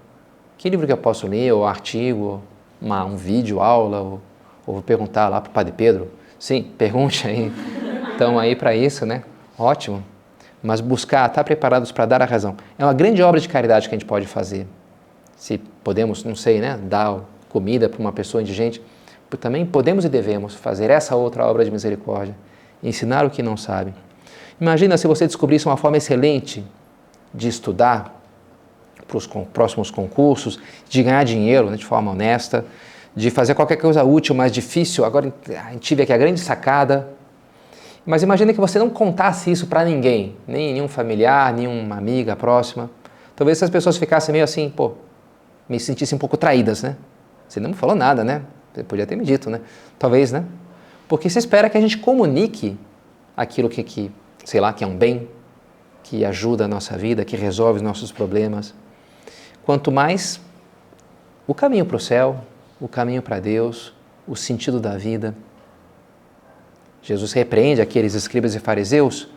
Que 0.59 0.69
livro 0.69 0.87
que 0.87 0.93
eu 0.93 0.97
posso 0.97 1.27
ler, 1.27 1.53
ou 1.53 1.67
artigo, 1.67 2.41
uma, 2.81 3.05
um 3.05 3.17
vídeo, 3.17 3.61
aula, 3.61 4.01
ou, 4.01 4.21
ou 4.67 4.75
vou 4.75 4.83
perguntar 4.83 5.29
lá 5.29 5.41
para 5.41 5.51
o 5.51 5.53
Padre 5.53 5.73
Pedro? 5.77 6.11
Sim, 6.39 6.63
pergunte 6.77 7.27
aí. 7.27 7.51
Estão 8.15 8.39
aí 8.39 8.57
para 8.57 8.75
isso, 8.75 9.05
né? 9.07 9.23
Ótimo 9.59 10.03
mas 10.65 10.81
buscar, 10.81 11.29
estar 11.29 11.45
preparados 11.45 11.93
para 11.93 12.07
dar 12.07 12.23
a 12.23 12.25
razão. 12.25 12.57
É 12.79 12.85
uma 12.85 12.95
grande 12.95 13.23
obra 13.23 13.39
de 13.39 13.47
caridade 13.47 13.87
que 13.87 13.95
a 13.95 13.99
gente 13.99 14.09
pode 14.09 14.27
fazer. 14.27 14.67
Se 15.37 15.59
podemos, 15.59 16.25
não 16.25 16.35
sei, 16.35 16.59
né, 16.59 16.81
dar 16.83 17.21
comida 17.51 17.87
para 17.87 18.01
uma 18.01 18.13
pessoa 18.13 18.41
indigente, 18.41 18.83
também 19.41 19.67
podemos 19.67 20.05
e 20.05 20.09
devemos 20.09 20.55
fazer 20.55 20.91
essa 20.91 21.17
outra 21.17 21.45
obra 21.45 21.65
de 21.65 21.71
misericórdia, 21.71 22.37
ensinar 22.81 23.27
o 23.27 23.31
que 23.31 23.43
não 23.43 23.57
sabe. 23.57 23.93
Imagina 24.61 24.97
se 24.97 25.09
você 25.09 25.27
descobrisse 25.27 25.67
uma 25.67 25.77
forma 25.77 25.97
excelente 25.97 26.65
de 27.35 27.49
estudar 27.49 28.23
para 29.09 29.19
os 29.19 29.29
próximos 29.53 29.91
concursos, 29.91 30.61
de 30.89 31.03
ganhar 31.03 31.25
dinheiro 31.25 31.69
né, 31.69 31.77
de 31.77 31.85
forma 31.85 32.13
honesta, 32.13 32.65
de 33.15 33.29
fazer 33.29 33.57
qualquer 33.57 33.77
coisa 33.77 34.05
útil, 34.05 34.37
mas 34.37 34.53
difícil. 34.53 35.05
Agora 35.05 35.35
tive 35.81 36.05
aqui 36.05 36.13
a 36.13 36.17
grande 36.17 36.39
sacada 36.39 37.09
mas 38.07 38.23
imagine 38.23 38.53
que 38.53 38.61
você 38.61 38.79
não 38.79 38.91
contasse 38.91 39.51
isso 39.51 39.67
para 39.67 39.85
ninguém, 39.85 40.37
nem 40.47 40.75
nenhum 40.75 40.89
familiar, 40.89 41.53
nenhuma 41.53 41.97
amiga 41.97 42.37
próxima. 42.37 42.91
Talvez 43.35 43.59
essas 43.59 43.71
pessoas 43.71 43.97
ficassem 43.97 44.33
meio 44.33 44.45
assim, 44.45 44.69
pô, 44.69 44.93
me 45.69 45.81
sentissem 45.81 46.17
um 46.17 46.19
pouco 46.19 46.37
traídas, 46.37 46.83
né? 46.83 46.97
Você 47.49 47.61
não 47.61 47.71
me 47.71 47.77
falou 47.77 47.97
nada, 47.97 48.23
né? 48.23 48.43
Você 48.73 48.83
podia 48.83 49.07
ter 49.07 49.17
me 49.17 49.25
dito, 49.25 49.49
né? 49.49 49.61
Talvez, 49.99 50.33
né? 50.33 50.45
Porque 51.09 51.31
você 51.31 51.39
espera 51.39 51.71
que 51.71 51.79
a 51.79 51.81
gente 51.81 51.99
comunique 51.99 52.77
aquilo 53.37 53.69
que, 53.69 53.83
que, 53.83 54.11
sei 54.45 54.61
lá, 54.61 54.73
que 54.73 54.85
é 54.85 54.87
um 54.87 54.97
bem, 54.97 55.29
que 56.03 56.25
ajuda 56.25 56.67
a 56.67 56.69
nossa 56.69 56.99
vida, 56.99 57.25
que 57.25 57.37
resolve 57.37 57.79
os 57.79 57.83
nossos 57.83 58.13
problemas. 58.13 58.75
Quanto 59.65 59.91
mais 59.91 60.41
o 61.47 61.55
caminho 61.55 61.87
para 61.87 61.97
o 61.97 62.01
céu, 62.01 62.45
o 62.81 62.87
caminho 62.87 63.23
para 63.23 63.41
Deus, 63.41 63.95
o 64.27 64.37
sentido 64.37 64.79
da 64.79 64.97
vida, 64.97 65.35
Jesus 67.05 67.33
repreende 67.33 67.83
aqueles 67.83 68.15
escribas 68.15 68.55
e 68.55 68.59
fariseus 68.59 69.29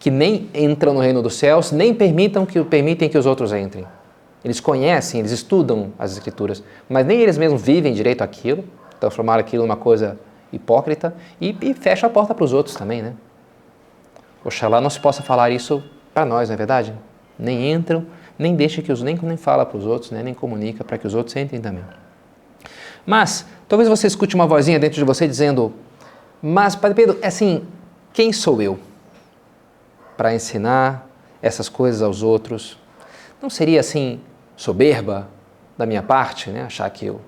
que 0.00 0.10
nem 0.10 0.48
entram 0.52 0.94
no 0.94 1.00
reino 1.00 1.22
dos 1.22 1.34
céus, 1.36 1.70
nem 1.70 1.94
permitam 1.94 2.44
que, 2.44 2.60
permitem 2.64 3.08
que 3.08 3.16
os 3.16 3.26
outros 3.26 3.52
entrem. 3.52 3.86
Eles 4.44 4.58
conhecem, 4.58 5.20
eles 5.20 5.30
estudam 5.30 5.92
as 5.96 6.12
escrituras, 6.12 6.64
mas 6.88 7.06
nem 7.06 7.20
eles 7.20 7.38
mesmos 7.38 7.62
vivem 7.62 7.92
direito 7.92 8.22
aquilo, 8.22 8.64
transformaram 8.98 9.40
aquilo 9.40 9.62
numa 9.62 9.76
coisa 9.76 10.18
hipócrita 10.52 11.14
e, 11.40 11.56
e 11.60 11.74
fecham 11.74 12.08
a 12.08 12.12
porta 12.12 12.34
para 12.34 12.44
os 12.44 12.52
outros 12.52 12.74
também, 12.74 13.00
né? 13.00 13.12
Oxalá 14.44 14.80
não 14.80 14.90
se 14.90 14.98
possa 14.98 15.22
falar 15.22 15.50
isso 15.50 15.82
para 16.12 16.24
nós, 16.24 16.48
não 16.48 16.54
é 16.54 16.56
verdade? 16.56 16.92
Nem 17.38 17.70
entram, 17.70 18.04
nem 18.36 18.56
deixa 18.56 18.82
que 18.82 18.90
os 18.90 19.02
nem 19.02 19.16
nem 19.22 19.36
fala 19.36 19.64
para 19.64 19.78
os 19.78 19.86
outros, 19.86 20.10
né? 20.10 20.22
nem 20.22 20.34
comunica 20.34 20.82
para 20.82 20.98
que 20.98 21.06
os 21.06 21.14
outros 21.14 21.36
entrem 21.36 21.60
também. 21.60 21.84
Mas 23.06 23.46
talvez 23.68 23.88
você 23.88 24.06
escute 24.06 24.34
uma 24.34 24.46
vozinha 24.46 24.80
dentro 24.80 24.96
de 24.96 25.04
você 25.04 25.28
dizendo: 25.28 25.72
mas, 26.42 26.74
Padre 26.74 26.96
Pedro, 26.96 27.18
é 27.22 27.28
assim, 27.28 27.64
quem 28.12 28.32
sou 28.32 28.60
eu 28.60 28.78
para 30.16 30.34
ensinar 30.34 31.08
essas 31.40 31.68
coisas 31.68 32.02
aos 32.02 32.22
outros? 32.22 32.76
Não 33.40 33.48
seria 33.48 33.78
assim 33.78 34.20
soberba 34.56 35.28
da 35.78 35.86
minha 35.86 36.02
parte, 36.02 36.50
né? 36.50 36.64
achar 36.64 36.90
que 36.90 37.06
eu, 37.06 37.20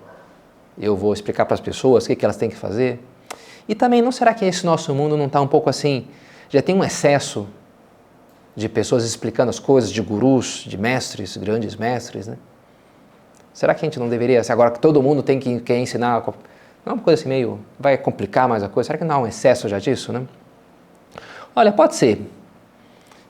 eu 0.78 0.96
vou 0.96 1.12
explicar 1.12 1.46
para 1.46 1.54
as 1.54 1.60
pessoas 1.60 2.04
o 2.04 2.06
que, 2.08 2.16
que 2.16 2.24
elas 2.24 2.36
têm 2.36 2.50
que 2.50 2.56
fazer? 2.56 3.00
E 3.68 3.74
também, 3.74 4.02
não 4.02 4.12
será 4.12 4.34
que 4.34 4.44
esse 4.44 4.66
nosso 4.66 4.92
mundo 4.94 5.16
não 5.16 5.26
está 5.26 5.40
um 5.40 5.46
pouco 5.46 5.70
assim, 5.70 6.06
já 6.50 6.60
tem 6.60 6.74
um 6.74 6.84
excesso 6.84 7.46
de 8.56 8.68
pessoas 8.68 9.04
explicando 9.04 9.50
as 9.50 9.58
coisas, 9.58 9.90
de 9.90 10.00
gurus, 10.00 10.64
de 10.66 10.76
mestres, 10.76 11.36
grandes 11.36 11.74
mestres, 11.76 12.26
né? 12.26 12.36
Será 13.52 13.74
que 13.74 13.84
a 13.84 13.88
gente 13.88 13.98
não 14.00 14.08
deveria, 14.08 14.42
agora 14.48 14.72
que 14.72 14.80
todo 14.80 15.00
mundo 15.00 15.22
tem 15.22 15.38
que, 15.38 15.60
que 15.60 15.74
ensinar 15.76 16.24
não 16.84 16.92
é 16.92 16.94
uma 16.94 17.02
coisa 17.02 17.20
assim 17.20 17.28
meio. 17.28 17.58
vai 17.78 17.96
complicar 17.96 18.48
mais 18.48 18.62
a 18.62 18.68
coisa? 18.68 18.88
Será 18.88 18.98
que 18.98 19.04
não 19.04 19.16
há 19.16 19.18
um 19.20 19.26
excesso 19.26 19.68
já 19.68 19.78
disso, 19.78 20.12
né? 20.12 20.22
Olha, 21.56 21.72
pode 21.72 21.94
ser. 21.94 22.30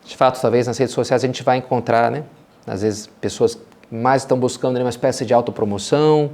De 0.05 0.17
fato, 0.17 0.41
talvez 0.41 0.67
nas 0.67 0.77
redes 0.77 0.95
sociais 0.95 1.23
a 1.23 1.27
gente 1.27 1.43
vai 1.43 1.59
encontrar, 1.59 2.11
né? 2.11 2.25
Às 2.67 2.83
vezes, 2.83 3.07
pessoas 3.21 3.59
mais 3.91 4.23
estão 4.23 4.39
buscando 4.39 4.79
uma 4.79 4.89
espécie 4.89 5.25
de 5.25 5.33
autopromoção 5.33 6.33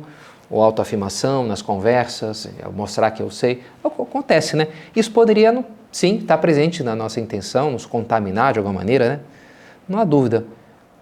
ou 0.49 0.63
autoafirmação 0.63 1.45
nas 1.45 1.61
conversas, 1.63 2.49
mostrar 2.75 3.11
que 3.11 3.23
eu 3.23 3.31
sei. 3.31 3.63
Acontece, 3.85 4.57
né? 4.57 4.69
Isso 4.97 5.11
poderia, 5.13 5.65
sim, 5.93 6.17
estar 6.17 6.39
presente 6.39 6.83
na 6.83 6.97
nossa 6.97 7.21
intenção, 7.21 7.71
nos 7.71 7.87
contaminar 7.87 8.53
de 8.53 8.59
alguma 8.59 8.79
maneira, 8.79 9.09
né? 9.09 9.21
Não 9.89 9.99
há 9.99 10.05
dúvida. 10.05 10.45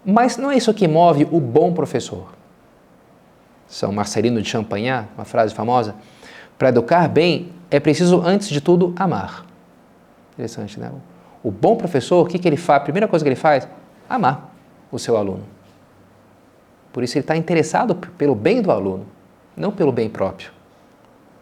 Mas 0.03 0.37
não 0.37 0.51
é 0.51 0.57
isso 0.57 0.73
que 0.73 0.87
move 0.87 1.27
o 1.31 1.39
bom 1.39 1.73
professor. 1.73 2.38
São 3.69 3.91
Marcelino 3.91 4.41
de 4.41 4.49
Champagnat, 4.49 5.07
uma 5.15 5.23
frase 5.23 5.53
famosa, 5.53 5.95
para 6.57 6.69
educar 6.69 7.07
bem 7.07 7.53
é 7.71 7.79
preciso, 7.79 8.21
antes 8.21 8.49
de 8.49 8.59
tudo, 8.59 8.93
amar. 8.97 9.45
Interessante, 10.33 10.79
né? 10.79 10.91
O 11.43 11.51
bom 11.51 11.75
professor, 11.75 12.25
o 12.25 12.27
que, 12.27 12.39
que 12.39 12.47
ele 12.47 12.57
faz? 12.57 12.81
A 12.81 12.83
primeira 12.83 13.07
coisa 13.07 13.23
que 13.23 13.29
ele 13.29 13.35
faz? 13.35 13.67
Amar 14.09 14.51
o 14.91 14.97
seu 14.97 15.15
aluno. 15.15 15.43
Por 16.91 17.03
isso 17.03 17.15
ele 17.15 17.23
está 17.23 17.37
interessado 17.37 17.95
pelo 17.95 18.33
bem 18.33 18.61
do 18.61 18.71
aluno, 18.71 19.05
não 19.55 19.71
pelo 19.71 19.91
bem 19.91 20.09
próprio. 20.09 20.51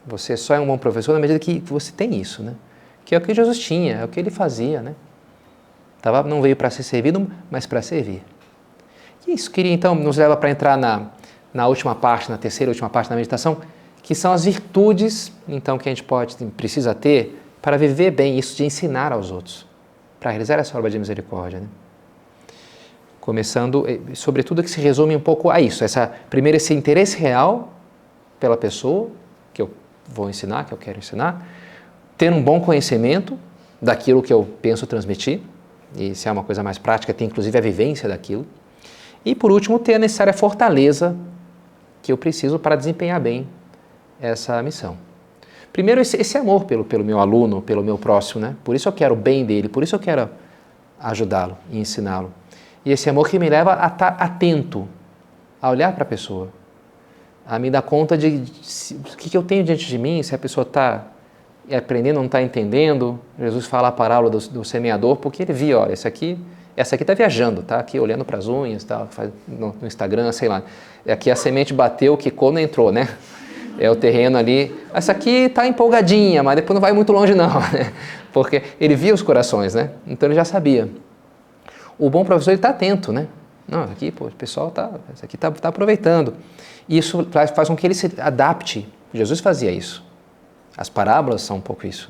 Você 0.06 0.36
só 0.36 0.54
é 0.54 0.60
um 0.60 0.68
bom 0.68 0.78
professor 0.78 1.14
na 1.14 1.20
medida 1.20 1.40
que 1.40 1.60
você 1.60 1.92
tem 1.92 2.14
isso, 2.20 2.44
né? 2.44 2.54
Que 3.06 3.16
é 3.16 3.18
o 3.18 3.22
que 3.22 3.34
Jesus 3.34 3.58
tinha, 3.58 3.96
é 3.96 4.06
o 4.06 4.08
que 4.08 4.20
ele 4.20 4.30
fazia, 4.30 4.82
né? 4.82 4.96
Tava, 6.02 6.24
não 6.24 6.42
veio 6.42 6.56
para 6.56 6.70
ser 6.70 6.84
servido, 6.84 7.32
mas 7.50 7.66
para 7.66 7.82
servir. 7.82 8.24
E 9.26 9.34
isso 9.34 9.50
queria 9.50 9.72
então 9.72 9.96
nos 9.96 10.18
leva 10.18 10.36
para 10.36 10.50
entrar 10.50 10.78
na 10.78 11.08
na 11.58 11.68
última 11.68 11.96
parte, 11.96 12.30
na 12.30 12.38
terceira 12.38 12.70
última 12.70 12.88
parte 12.88 13.10
da 13.10 13.16
meditação, 13.16 13.58
que 14.04 14.14
são 14.14 14.32
as 14.32 14.46
virtudes, 14.46 15.34
então, 15.48 15.80
que 15.80 15.90
a 15.90 15.92
gente 15.92 16.04
pode, 16.04 16.36
precisa 16.56 16.94
ter 16.94 17.42
para 17.60 17.76
viver 17.78 18.12
bem 18.12 18.38
isso 18.38 18.56
de 18.56 18.64
ensinar 18.64 19.12
aos 19.12 19.32
outros. 19.32 19.66
para 20.20 20.32
realizar 20.32 20.60
essa 20.60 20.78
obra 20.78 20.90
de 20.90 21.00
misericórdia. 21.00 21.60
Né? 21.60 21.68
Começando, 23.20 23.88
eh, 23.88 24.00
sobretudo, 24.14 24.62
que 24.64 24.70
se 24.70 24.80
resume 24.80 25.16
um 25.16 25.20
pouco 25.20 25.50
a 25.50 25.60
isso: 25.60 25.84
essa, 25.84 26.12
primeiro, 26.30 26.58
esse 26.58 26.74
interesse 26.76 27.18
real 27.18 27.74
pela 28.40 28.56
pessoa 28.56 29.10
que 29.54 29.62
eu 29.62 29.70
vou 30.08 30.30
ensinar, 30.30 30.66
que 30.66 30.74
eu 30.74 30.78
quero 30.78 31.00
ensinar, 31.00 31.48
ter 32.18 32.32
um 32.32 32.42
bom 32.42 32.60
conhecimento 32.62 33.38
daquilo 33.82 34.22
que 34.22 34.34
eu 34.34 34.48
penso 34.62 34.86
transmitir, 34.86 35.42
e 35.96 36.14
se 36.14 36.28
é 36.28 36.32
uma 36.32 36.44
coisa 36.44 36.62
mais 36.62 36.78
prática, 36.78 37.14
ter 37.14 37.26
inclusive 37.26 37.58
a 37.58 37.62
vivência 37.62 38.08
daquilo. 38.08 38.46
E 39.26 39.36
por 39.36 39.52
último, 39.52 39.80
ter 39.80 39.96
a 39.96 40.00
necessária 40.00 40.34
fortaleza 40.34 41.16
que 42.08 42.12
eu 42.14 42.18
preciso 42.18 42.58
para 42.58 42.78
desempenhar 42.78 43.20
bem 43.20 43.46
essa 44.22 44.64
missão. 44.64 44.98
Primeiro, 45.74 46.00
esse, 46.00 46.16
esse, 46.16 46.38
amor 46.38 46.64
pelo, 46.64 46.86
pelo 46.86 47.04
meu 47.04 47.20
aluno, 47.20 47.62
pelo 47.62 47.84
meu 47.84 47.98
próximo, 47.98 48.40
né? 48.40 48.56
Por 48.64 48.78
isso 48.78 48.88
eu 48.88 48.94
quero 48.94 49.14
o 49.14 49.18
bem 49.18 49.46
dele, 49.46 49.68
por 49.68 49.84
isso 49.84 49.94
eu 49.94 50.00
quero 50.00 50.30
ajudá-lo 50.98 51.58
e 51.70 51.78
ensiná-lo. 51.78 52.32
E 52.86 52.94
esse 52.94 53.10
amor 53.10 53.28
que 53.28 53.38
me 53.38 53.50
leva 53.50 53.76
a 53.84 53.88
estar 53.88 54.16
atento, 54.20 54.88
a 55.62 55.70
olhar 55.70 55.94
para 55.94 56.04
a 56.04 56.06
pessoa, 56.06 56.48
a 57.46 57.60
me 57.60 57.70
dar 57.70 57.82
conta 57.82 58.18
de, 58.18 58.42
o 58.94 59.18
que, 59.18 59.30
que 59.30 59.36
eu 59.36 59.44
tenho 59.44 59.66
diante 59.66 59.86
de 59.86 59.98
mim, 59.98 60.24
se 60.24 60.34
a 60.34 60.38
pessoa 60.38 60.64
está 60.64 61.08
aprendendo, 61.70 62.16
não 62.16 62.26
está 62.26 62.42
entendendo. 62.42 63.20
Jesus 63.38 63.66
fala 63.66 63.90
a 63.90 63.92
parábola 63.92 64.30
do, 64.30 64.40
do, 64.48 64.64
semeador, 64.64 65.18
porque 65.18 65.44
ele 65.44 65.52
viu, 65.52 65.78
olha, 65.78 65.92
esse 65.92 66.08
aqui, 66.08 66.40
essa 66.78 66.94
aqui 66.94 67.02
está 67.04 67.16
viajando, 67.16 67.64
tá 67.64 67.80
aqui 67.80 68.00
olhando 68.00 68.24
para 68.24 68.38
as 68.38 68.48
unhas, 68.48 68.84
tá, 68.84 69.08
no, 69.48 69.76
no, 69.82 69.88
Instagram, 69.88 70.32
sei 70.32 70.48
lá. 70.48 70.62
Aqui 71.10 71.32
a 71.32 71.36
semente 71.36 71.74
bateu, 71.74 72.16
que 72.16 72.30
quando 72.30 72.60
entrou, 72.60 72.92
né? 72.92 73.10
É 73.80 73.92
o 73.92 73.96
terreno 73.96 74.40
ali. 74.40 74.76
Essa 74.92 75.12
aqui 75.12 75.30
está 75.30 75.68
empolgadinha, 75.68 76.42
mas 76.42 76.56
depois 76.56 76.74
não 76.74 76.82
vai 76.82 76.94
muito 76.94 77.14
longe 77.14 77.36
não, 77.36 77.60
né? 77.72 77.94
Porque 78.34 78.64
ele 78.80 78.96
via 78.96 79.14
os 79.14 79.22
corações, 79.22 79.76
né? 79.76 79.92
Então 80.08 80.28
ele 80.28 80.34
já 80.34 80.44
sabia. 80.44 80.90
O 81.96 82.10
bom 82.10 82.26
professor 82.26 82.54
está 82.54 82.70
atento, 82.70 83.12
né? 83.12 83.28
Não, 83.68 83.84
aqui, 83.84 84.10
pô, 84.10 84.26
o 84.26 84.32
pessoal 84.32 84.72
tá, 84.72 84.90
esse 85.14 85.24
aqui 85.24 85.36
está 85.36 85.52
tá 85.52 85.70
aproveitando. 85.70 86.34
Isso 86.90 87.28
faz 87.30 87.68
com 87.68 87.76
que 87.76 87.86
ele 87.86 87.94
se 87.94 88.12
adapte. 88.20 88.92
Jesus 89.14 89.42
fazia 89.42 89.70
isso. 89.70 90.04
As 90.76 90.90
parábolas 90.90 91.44
são 91.44 91.58
um 91.58 91.62
pouco 91.62 91.86
isso. 91.86 92.10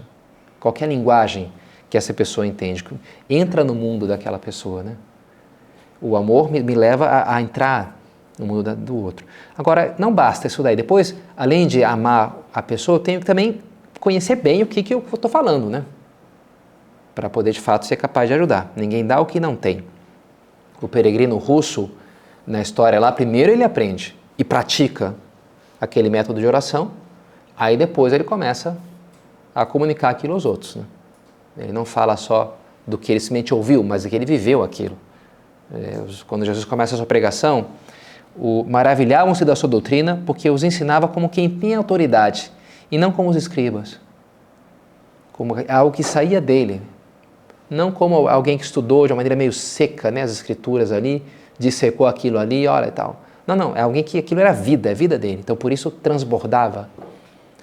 Qualquer 0.62 0.88
linguagem 0.88 1.52
que 1.90 1.98
essa 1.98 2.14
pessoa 2.14 2.46
entende, 2.46 2.84
entra 3.30 3.64
no 3.64 3.74
mundo 3.74 4.08
daquela 4.08 4.38
pessoa, 4.38 4.84
né? 4.84 4.96
O 6.02 6.16
amor 6.16 6.52
me, 6.52 6.62
me 6.62 6.76
leva 6.76 7.06
a, 7.06 7.36
a, 7.36 7.42
entrar 7.42 7.98
no 8.38 8.46
mundo 8.46 8.64
da, 8.64 8.74
do 8.74 8.96
outro. 8.96 9.26
Agora, 9.58 9.96
não 9.98 10.14
basta 10.14 10.48
isso 10.48 10.62
daí. 10.62 10.76
Depois, 10.76 11.16
além 11.36 11.66
de 11.66 11.84
amar 11.84 12.38
a 12.54 12.62
pessoa, 12.62 12.98
eu 12.98 13.00
tenho 13.00 13.20
que 13.20 13.26
também 13.26 13.62
conhecer 14.00 14.36
bem 14.36 14.62
o 14.62 14.68
que, 14.68 14.84
que 14.84 14.94
eu 14.94 15.04
estou 15.12 15.30
falando, 15.30 15.70
né? 15.70 15.86
Para 17.16 17.30
poder, 17.30 17.52
de 17.52 17.60
fato, 17.60 17.86
ser 17.86 17.96
capaz 17.96 18.28
de 18.28 18.36
ajudar. 18.36 18.72
Ninguém 18.76 19.06
dá 19.06 19.20
o 19.20 19.26
que 19.26 19.40
não 19.40 19.56
tem. 19.56 19.84
O 20.80 20.88
peregrino 20.88 21.38
russo, 21.38 21.90
na 22.46 22.62
história 22.62 23.00
lá, 23.00 23.12
primeiro 23.12 23.52
ele 23.52 23.64
aprende 23.64 24.16
e 24.38 24.44
pratica 24.44 25.16
aquele 25.82 26.10
método 26.10 26.40
de 26.40 26.46
oração, 26.46 26.92
Aí 27.58 27.76
depois 27.76 28.14
ele 28.14 28.24
começa 28.24 28.78
a 29.56 29.66
comunicar 29.66 30.10
aquilo 30.10 30.36
aos 30.36 30.46
outros. 30.46 30.76
Né? 30.76 30.84
Ele 31.58 31.72
não 31.72 31.86
fala 31.86 32.16
só 32.16 32.58
do 32.86 32.98
que 32.98 33.12
ele 33.12 33.20
simplesmente 33.20 33.54
ouviu, 33.54 33.84
mas 33.84 34.04
do 34.04 34.10
que 34.10 34.16
ele 34.16 34.26
viveu 34.26 34.64
aquilo. 34.64 34.98
É, 35.74 36.02
quando 36.26 36.46
Jesus 36.46 36.64
começa 36.64 36.96
a 36.96 36.98
sua 36.98 37.06
pregação, 37.06 37.68
maravilhavam-se 38.68 39.44
da 39.44 39.56
sua 39.56 39.68
doutrina 39.68 40.22
porque 40.26 40.50
os 40.50 40.64
ensinava 40.64 41.08
como 41.08 41.28
quem 41.28 41.50
tinha 41.50 41.78
autoridade 41.78 42.52
e 42.92 42.98
não 42.98 43.12
como 43.12 43.30
os 43.30 43.36
escribas, 43.36 44.00
como 45.34 45.56
algo 45.68 45.92
que 45.92 46.04
saía 46.04 46.40
dele, 46.40 46.82
não 47.70 47.92
como 47.92 48.28
alguém 48.28 48.58
que 48.58 48.64
estudou 48.64 49.08
de 49.08 49.14
uma 49.14 49.18
maneira 49.18 49.36
meio 49.36 49.52
seca 49.52 50.10
né, 50.10 50.22
as 50.22 50.32
escrituras 50.32 50.92
ali, 50.92 51.24
dissecou 51.60 52.08
aquilo 52.08 52.38
ali, 52.38 52.68
olha 52.68 52.88
e 52.88 52.92
tal. 52.92 53.22
Não, 53.46 53.56
não, 53.56 53.76
é 53.76 53.82
alguém 53.82 54.04
que 54.04 54.18
aquilo 54.18 54.40
era 54.40 54.52
vida, 54.52 54.92
é 54.92 54.94
vida 54.94 55.18
dele, 55.18 55.40
então 55.42 55.56
por 55.56 55.72
isso 55.72 55.90
transbordava 55.90 56.90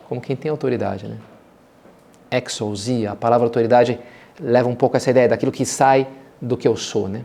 como 0.09 0.21
quem 0.21 0.35
tem 0.37 0.51
autoridade. 0.51 1.07
Né? 1.07 1.17
Exousia, 2.39 3.13
a 3.13 3.17
palavra 3.17 3.47
autoridade 3.47 3.99
leva 4.41 4.69
um 4.69 4.75
pouco 4.75 4.97
essa 4.97 5.11
ideia 5.11 5.29
daquilo 5.29 5.53
que 5.53 5.65
sai 5.65 6.07
do 6.41 6.57
que 6.57 6.67
eu 6.67 6.77
sou. 6.77 7.09
Né? 7.09 7.23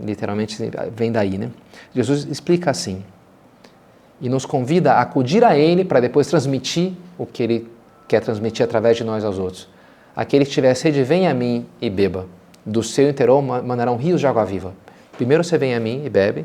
Literalmente 0.00 0.56
vem 0.94 1.12
daí. 1.12 1.38
Né? 1.38 1.50
Jesus 1.94 2.24
explica 2.24 2.70
assim 2.70 3.04
e 4.20 4.28
nos 4.28 4.44
convida 4.44 4.94
a 4.94 5.00
acudir 5.00 5.44
a 5.44 5.56
Ele 5.56 5.84
para 5.84 6.00
depois 6.00 6.26
transmitir 6.26 6.92
o 7.16 7.24
que 7.24 7.42
Ele 7.42 7.70
quer 8.06 8.20
transmitir 8.20 8.64
através 8.64 8.96
de 8.96 9.04
nós 9.04 9.24
aos 9.24 9.38
outros. 9.38 9.68
Aquele 10.16 10.44
que 10.44 10.50
tiver 10.50 10.74
sede, 10.74 11.02
venha 11.02 11.30
a 11.30 11.34
mim 11.34 11.66
e 11.80 11.88
beba. 11.88 12.26
Do 12.66 12.82
seu 12.82 13.08
interior 13.08 13.40
mandarão 13.40 13.96
rios 13.96 14.20
de 14.20 14.26
água 14.26 14.44
viva. 14.44 14.74
Primeiro 15.12 15.44
você 15.44 15.56
vem 15.56 15.74
a 15.74 15.80
mim 15.80 16.04
e 16.04 16.10
bebe, 16.10 16.44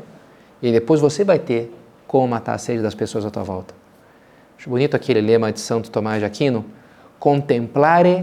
e 0.62 0.70
depois 0.70 1.00
você 1.00 1.24
vai 1.24 1.38
ter 1.38 1.72
como 2.06 2.28
matar 2.28 2.54
a 2.54 2.58
sede 2.58 2.82
das 2.82 2.94
pessoas 2.94 3.24
à 3.24 3.30
tua 3.30 3.42
volta. 3.42 3.74
Acho 4.56 4.70
bonito 4.70 4.94
aquele 4.94 5.20
lema 5.20 5.52
de 5.52 5.60
Santo 5.60 5.90
Tomás 5.90 6.20
de 6.20 6.24
Aquino: 6.24 6.64
contemplare, 7.24 8.22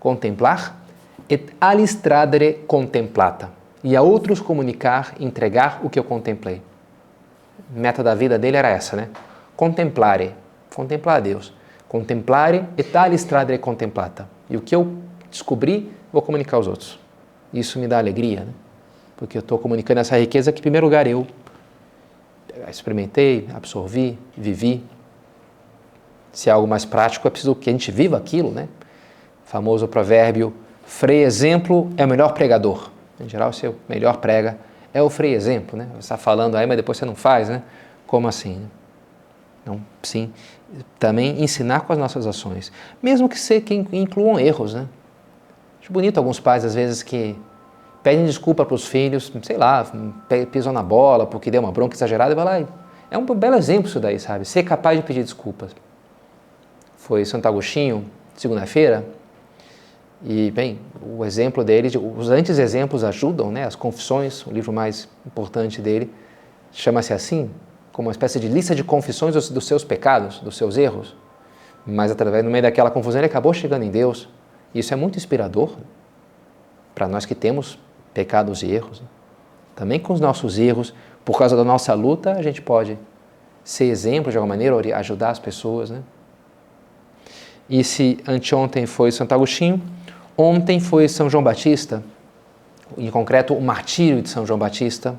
contemplar, 0.00 0.82
et 1.28 1.54
alistradere 1.60 2.64
contemplata. 2.66 3.50
E 3.82 3.94
a 3.94 4.00
outros 4.00 4.40
comunicar, 4.40 5.14
entregar 5.20 5.80
o 5.84 5.90
que 5.90 5.98
eu 5.98 6.04
contemplei. 6.04 6.62
Meta 7.68 8.02
da 8.02 8.14
vida 8.14 8.38
dele 8.38 8.56
era 8.56 8.70
essa, 8.70 8.96
né? 8.96 9.10
Contemplare, 9.54 10.32
contemplar 10.74 11.18
a 11.18 11.20
Deus. 11.20 11.52
Contemplare 11.86 12.64
et 12.78 12.96
alistradere 12.96 13.58
contemplata. 13.58 14.26
E 14.48 14.56
o 14.56 14.62
que 14.62 14.74
eu 14.74 14.96
descobri, 15.30 15.92
vou 16.10 16.22
comunicar 16.22 16.56
aos 16.56 16.66
outros. 16.66 16.98
Isso 17.52 17.78
me 17.78 17.86
dá 17.86 17.98
alegria, 17.98 18.40
né? 18.40 18.52
Porque 19.18 19.36
eu 19.36 19.40
estou 19.40 19.58
comunicando 19.58 20.00
essa 20.00 20.18
riqueza 20.18 20.50
que, 20.50 20.60
em 20.60 20.62
primeiro 20.62 20.86
lugar, 20.86 21.06
eu 21.06 21.26
experimentei, 22.70 23.46
absorvi, 23.52 24.18
vivi, 24.34 24.82
se 26.34 26.50
é 26.50 26.52
algo 26.52 26.66
mais 26.66 26.84
prático, 26.84 27.26
é 27.26 27.30
preciso 27.30 27.54
que 27.54 27.70
a 27.70 27.72
gente 27.72 27.90
viva 27.90 28.16
aquilo, 28.16 28.50
né? 28.50 28.68
O 29.46 29.48
famoso 29.48 29.86
provérbio: 29.86 30.52
frei 30.84 31.22
exemplo 31.22 31.90
é 31.96 32.04
o 32.04 32.08
melhor 32.08 32.34
pregador. 32.34 32.90
Em 33.20 33.28
geral, 33.28 33.50
o 33.50 33.52
seu 33.52 33.76
melhor 33.88 34.16
prega 34.16 34.58
é 34.92 35.00
o 35.00 35.08
frei 35.08 35.32
exemplo, 35.34 35.78
né? 35.78 35.86
Você 35.92 36.00
está 36.00 36.16
falando 36.16 36.56
aí, 36.56 36.66
mas 36.66 36.76
depois 36.76 36.98
você 36.98 37.04
não 37.04 37.14
faz, 37.14 37.48
né? 37.48 37.62
Como 38.06 38.26
assim? 38.26 38.68
Então, 39.62 39.80
sim, 40.02 40.32
também 40.98 41.42
ensinar 41.42 41.80
com 41.82 41.92
as 41.92 41.98
nossas 41.98 42.26
ações, 42.26 42.70
mesmo 43.02 43.28
que, 43.28 43.38
se, 43.38 43.60
que 43.60 43.74
incluam 43.92 44.38
erros, 44.38 44.74
né? 44.74 44.86
Acho 45.80 45.92
bonito 45.92 46.18
alguns 46.18 46.40
pais, 46.40 46.64
às 46.64 46.74
vezes, 46.74 47.02
que 47.02 47.38
pedem 48.02 48.26
desculpa 48.26 48.64
para 48.64 48.74
os 48.74 48.86
filhos, 48.86 49.32
sei 49.42 49.56
lá, 49.56 49.86
pisam 50.50 50.72
na 50.72 50.82
bola 50.82 51.26
porque 51.26 51.50
deu 51.50 51.62
uma 51.62 51.72
bronca 51.72 51.94
exagerada 51.94 52.32
e 52.32 52.34
vai 52.34 52.44
lá. 52.44 52.68
É 53.10 53.16
um 53.16 53.24
belo 53.24 53.56
exemplo 53.56 53.88
isso 53.88 54.00
daí, 54.00 54.18
sabe? 54.18 54.44
Ser 54.44 54.64
capaz 54.64 54.98
de 54.98 55.04
pedir 55.04 55.22
desculpas 55.22 55.72
foi 57.04 57.22
Santo 57.26 57.46
Agostinho, 57.46 58.06
segunda-feira. 58.34 59.04
E, 60.24 60.50
bem, 60.52 60.80
o 61.02 61.22
exemplo 61.22 61.62
dele, 61.62 61.88
os 61.98 62.30
antes-exemplos 62.30 63.04
ajudam, 63.04 63.52
né? 63.52 63.64
As 63.64 63.76
Confissões, 63.76 64.46
o 64.46 64.50
livro 64.50 64.72
mais 64.72 65.06
importante 65.26 65.82
dele, 65.82 66.10
chama-se 66.72 67.12
assim, 67.12 67.50
como 67.92 68.08
uma 68.08 68.12
espécie 68.12 68.40
de 68.40 68.48
lista 68.48 68.74
de 68.74 68.82
confissões 68.82 69.34
dos, 69.34 69.50
dos, 69.50 69.66
seus 69.66 69.84
pecados, 69.84 70.38
dos 70.38 70.56
seus 70.56 70.78
erros. 70.78 71.14
Mas, 71.84 72.10
através, 72.10 72.42
no 72.42 72.50
meio 72.50 72.62
daquela 72.62 72.90
confusão, 72.90 73.20
ele 73.20 73.26
acabou 73.26 73.52
chegando 73.52 73.82
em 73.82 73.90
Deus. 73.90 74.26
Isso 74.74 74.94
é 74.94 74.96
muito 74.96 75.18
inspirador 75.18 75.76
para 76.94 77.06
nós 77.06 77.26
que 77.26 77.34
temos 77.34 77.78
pecados 78.14 78.62
e 78.62 78.72
erros. 78.72 79.02
Também 79.76 80.00
com 80.00 80.14
os 80.14 80.20
nossos 80.20 80.58
erros, 80.58 80.94
por 81.22 81.36
causa 81.36 81.54
da 81.54 81.64
nossa 81.64 81.92
luta, 81.92 82.32
a 82.32 82.40
gente 82.40 82.62
pode 82.62 82.98
ser 83.62 83.84
exemplo 83.84 84.32
de 84.32 84.38
alguma 84.38 84.54
maneira, 84.54 84.96
ajudar 84.96 85.28
as 85.28 85.38
pessoas, 85.38 85.90
né? 85.90 86.02
E 87.68 87.82
se 87.82 88.18
anteontem 88.26 88.86
foi 88.86 89.10
Santo 89.10 89.32
Agostinho, 89.32 89.80
ontem 90.36 90.78
foi 90.80 91.08
São 91.08 91.30
João 91.30 91.42
Batista, 91.42 92.02
em 92.98 93.10
concreto 93.10 93.54
o 93.54 93.60
martírio 93.60 94.20
de 94.20 94.28
São 94.28 94.46
João 94.46 94.58
Batista, 94.58 95.18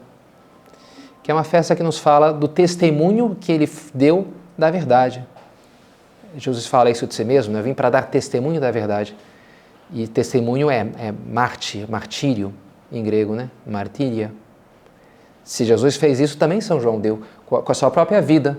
que 1.23 1.31
é 1.31 1.33
uma 1.33 1.43
festa 1.43 1.75
que 1.75 1.81
nos 1.81 1.97
fala 1.97 2.31
do 2.31 2.47
testemunho 2.47 3.35
que 3.39 3.51
ele 3.51 3.69
deu 3.93 4.27
da 4.57 4.69
verdade. 4.69 5.25
Jesus 6.37 6.67
fala 6.67 6.89
isso 6.89 7.07
de 7.07 7.15
si 7.15 7.23
mesmo, 7.23 7.53
né? 7.53 7.61
vim 7.61 7.73
para 7.73 7.89
dar 7.89 8.03
testemunho 8.03 8.61
da 8.61 8.69
verdade. 8.69 9.15
E 9.91 10.07
testemunho 10.07 10.69
é, 10.69 10.87
é 10.99 11.13
mártir, 11.27 11.89
martírio 11.89 12.53
em 12.91 13.03
grego, 13.03 13.33
né? 13.33 13.49
Martíria. 13.65 14.31
Se 15.43 15.63
Jesus 15.63 15.95
fez 15.95 16.19
isso, 16.19 16.37
também 16.37 16.59
São 16.59 16.79
João 16.79 16.99
deu 16.99 17.21
com 17.45 17.71
a 17.71 17.73
sua 17.75 17.91
própria 17.91 18.21
vida, 18.21 18.57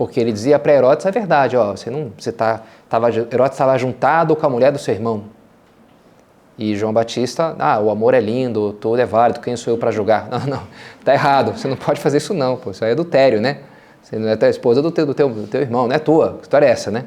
porque 0.00 0.18
ele 0.18 0.32
dizia 0.32 0.58
para 0.58 0.72
Herodes 0.72 1.04
a 1.04 1.10
verdade, 1.10 1.58
ó, 1.58 1.72
você 1.72 1.90
não, 1.90 2.10
você 2.16 2.32
tá, 2.32 2.62
tava, 2.88 3.10
Herodes 3.10 3.52
estava 3.52 3.76
juntado 3.76 4.34
com 4.34 4.46
a 4.46 4.48
mulher 4.48 4.72
do 4.72 4.78
seu 4.78 4.94
irmão. 4.94 5.24
E 6.56 6.74
João 6.74 6.90
Batista, 6.90 7.54
ah, 7.58 7.78
o 7.78 7.90
amor 7.90 8.14
é 8.14 8.20
lindo, 8.20 8.72
tudo 8.72 8.98
é 8.98 9.04
válido, 9.04 9.40
quem 9.40 9.54
sou 9.56 9.74
eu 9.74 9.76
para 9.76 9.90
julgar? 9.90 10.26
Não, 10.32 10.40
não, 10.46 10.62
tá 11.04 11.12
errado, 11.12 11.52
você 11.52 11.68
não 11.68 11.76
pode 11.76 12.00
fazer 12.00 12.16
isso 12.16 12.32
não, 12.32 12.56
pô, 12.56 12.70
isso 12.70 12.82
é 12.82 12.92
adultério, 12.92 13.42
né? 13.42 13.58
Você 14.02 14.18
não 14.18 14.26
é 14.26 14.38
a 14.40 14.48
esposa 14.48 14.80
do 14.80 14.90
teu, 14.90 15.04
do, 15.04 15.12
teu, 15.12 15.28
do 15.28 15.46
teu 15.46 15.60
irmão, 15.60 15.86
não 15.86 15.94
é 15.94 15.98
tua, 15.98 16.38
que 16.38 16.44
história 16.44 16.64
é 16.64 16.70
essa, 16.70 16.90
né? 16.90 17.04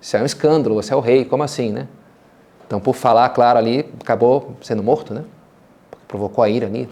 Isso 0.00 0.16
é 0.16 0.22
um 0.22 0.24
escândalo, 0.24 0.76
você 0.76 0.94
é 0.94 0.96
o 0.96 1.00
rei, 1.00 1.26
como 1.26 1.42
assim, 1.42 1.70
né? 1.70 1.88
Então, 2.66 2.80
por 2.80 2.94
falar, 2.94 3.28
claro, 3.28 3.58
ali, 3.58 3.86
acabou 4.00 4.56
sendo 4.62 4.82
morto, 4.82 5.12
né? 5.12 5.24
Provocou 6.08 6.42
a 6.42 6.48
ira 6.48 6.66
ali. 6.66 6.88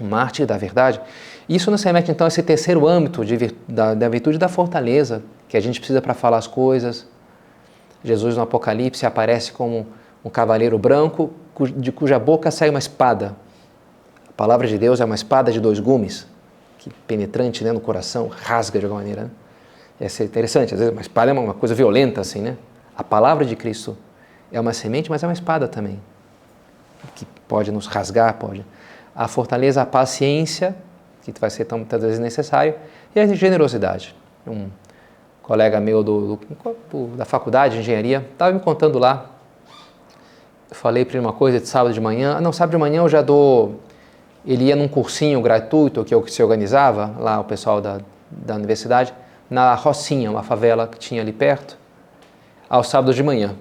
Um 0.00 0.06
mártir 0.06 0.46
da 0.46 0.56
verdade. 0.56 1.02
Isso 1.48 1.70
nos 1.70 1.82
remete, 1.82 2.10
então, 2.10 2.26
a 2.26 2.28
esse 2.28 2.42
terceiro 2.42 2.86
âmbito 2.88 3.22
da, 3.68 3.94
da 3.94 4.08
virtude 4.08 4.38
da 4.38 4.48
fortaleza, 4.48 5.22
que 5.48 5.56
a 5.56 5.60
gente 5.60 5.78
precisa 5.78 6.00
para 6.00 6.14
falar 6.14 6.38
as 6.38 6.46
coisas. 6.46 7.06
Jesus, 8.02 8.36
no 8.36 8.42
Apocalipse, 8.42 9.04
aparece 9.04 9.52
como 9.52 9.86
um 10.24 10.30
cavaleiro 10.30 10.78
branco, 10.78 11.32
de 11.76 11.92
cuja 11.92 12.18
boca 12.18 12.50
sai 12.50 12.70
uma 12.70 12.78
espada. 12.78 13.36
A 14.28 14.32
palavra 14.32 14.66
de 14.66 14.78
Deus 14.78 15.00
é 15.00 15.04
uma 15.04 15.14
espada 15.14 15.52
de 15.52 15.60
dois 15.60 15.78
gumes, 15.78 16.26
que 16.78 16.90
penetrante 17.06 17.62
né, 17.62 17.72
no 17.72 17.80
coração, 17.80 18.28
rasga 18.28 18.78
de 18.78 18.86
alguma 18.86 19.00
maneira. 19.00 19.24
Né? 19.24 19.30
Essa 20.00 20.22
é 20.22 20.26
interessante, 20.26 20.74
às 20.74 20.80
vezes 20.80 20.92
uma 20.92 21.02
espada 21.02 21.30
é 21.30 21.34
uma 21.34 21.54
coisa 21.54 21.74
violenta 21.74 22.20
assim, 22.20 22.40
né? 22.40 22.56
A 22.96 23.04
palavra 23.04 23.44
de 23.44 23.54
Cristo 23.54 23.96
é 24.50 24.58
uma 24.58 24.72
semente, 24.72 25.08
mas 25.08 25.22
é 25.22 25.26
uma 25.26 25.32
espada 25.32 25.68
também, 25.68 26.00
que 27.14 27.24
pode 27.46 27.70
nos 27.70 27.86
rasgar, 27.86 28.34
pode. 28.34 28.64
A 29.14 29.28
fortaleza, 29.28 29.82
a 29.82 29.86
paciência, 29.86 30.74
que 31.32 31.40
vai 31.40 31.50
ser 31.50 31.64
tão, 31.64 31.78
muitas 31.78 32.02
vezes 32.02 32.18
necessário, 32.18 32.74
e 33.14 33.20
a 33.20 33.26
generosidade. 33.26 34.14
Um 34.46 34.68
colega 35.42 35.80
meu 35.80 36.02
do, 36.02 36.38
do, 36.90 37.06
da 37.16 37.24
faculdade 37.24 37.74
de 37.74 37.80
engenharia 37.80 38.26
estava 38.32 38.52
me 38.52 38.60
contando 38.60 38.98
lá 38.98 39.34
falei 40.74 41.04
para 41.04 41.16
ele 41.16 41.26
uma 41.26 41.32
coisa 41.32 41.60
de 41.60 41.66
sábado 41.66 41.94
de 41.94 42.00
manhã. 42.00 42.40
Não, 42.40 42.52
sábado 42.52 42.72
de 42.72 42.78
manhã 42.78 42.98
eu 42.98 43.08
já 43.08 43.22
dou. 43.22 43.80
Ele 44.44 44.64
ia 44.64 44.76
num 44.76 44.88
cursinho 44.88 45.40
gratuito 45.40 46.04
que 46.04 46.14
eu 46.14 46.20
que 46.20 46.30
se 46.30 46.42
organizava, 46.42 47.14
lá 47.18 47.40
o 47.40 47.44
pessoal 47.44 47.80
da, 47.80 48.00
da 48.30 48.56
universidade, 48.56 49.14
na 49.48 49.74
Rocinha, 49.74 50.30
uma 50.30 50.42
favela 50.42 50.86
que 50.86 50.98
tinha 50.98 51.22
ali 51.22 51.32
perto, 51.32 51.78
ao 52.68 52.84
sábado 52.84 53.14
de 53.14 53.22
manhã. 53.22 53.54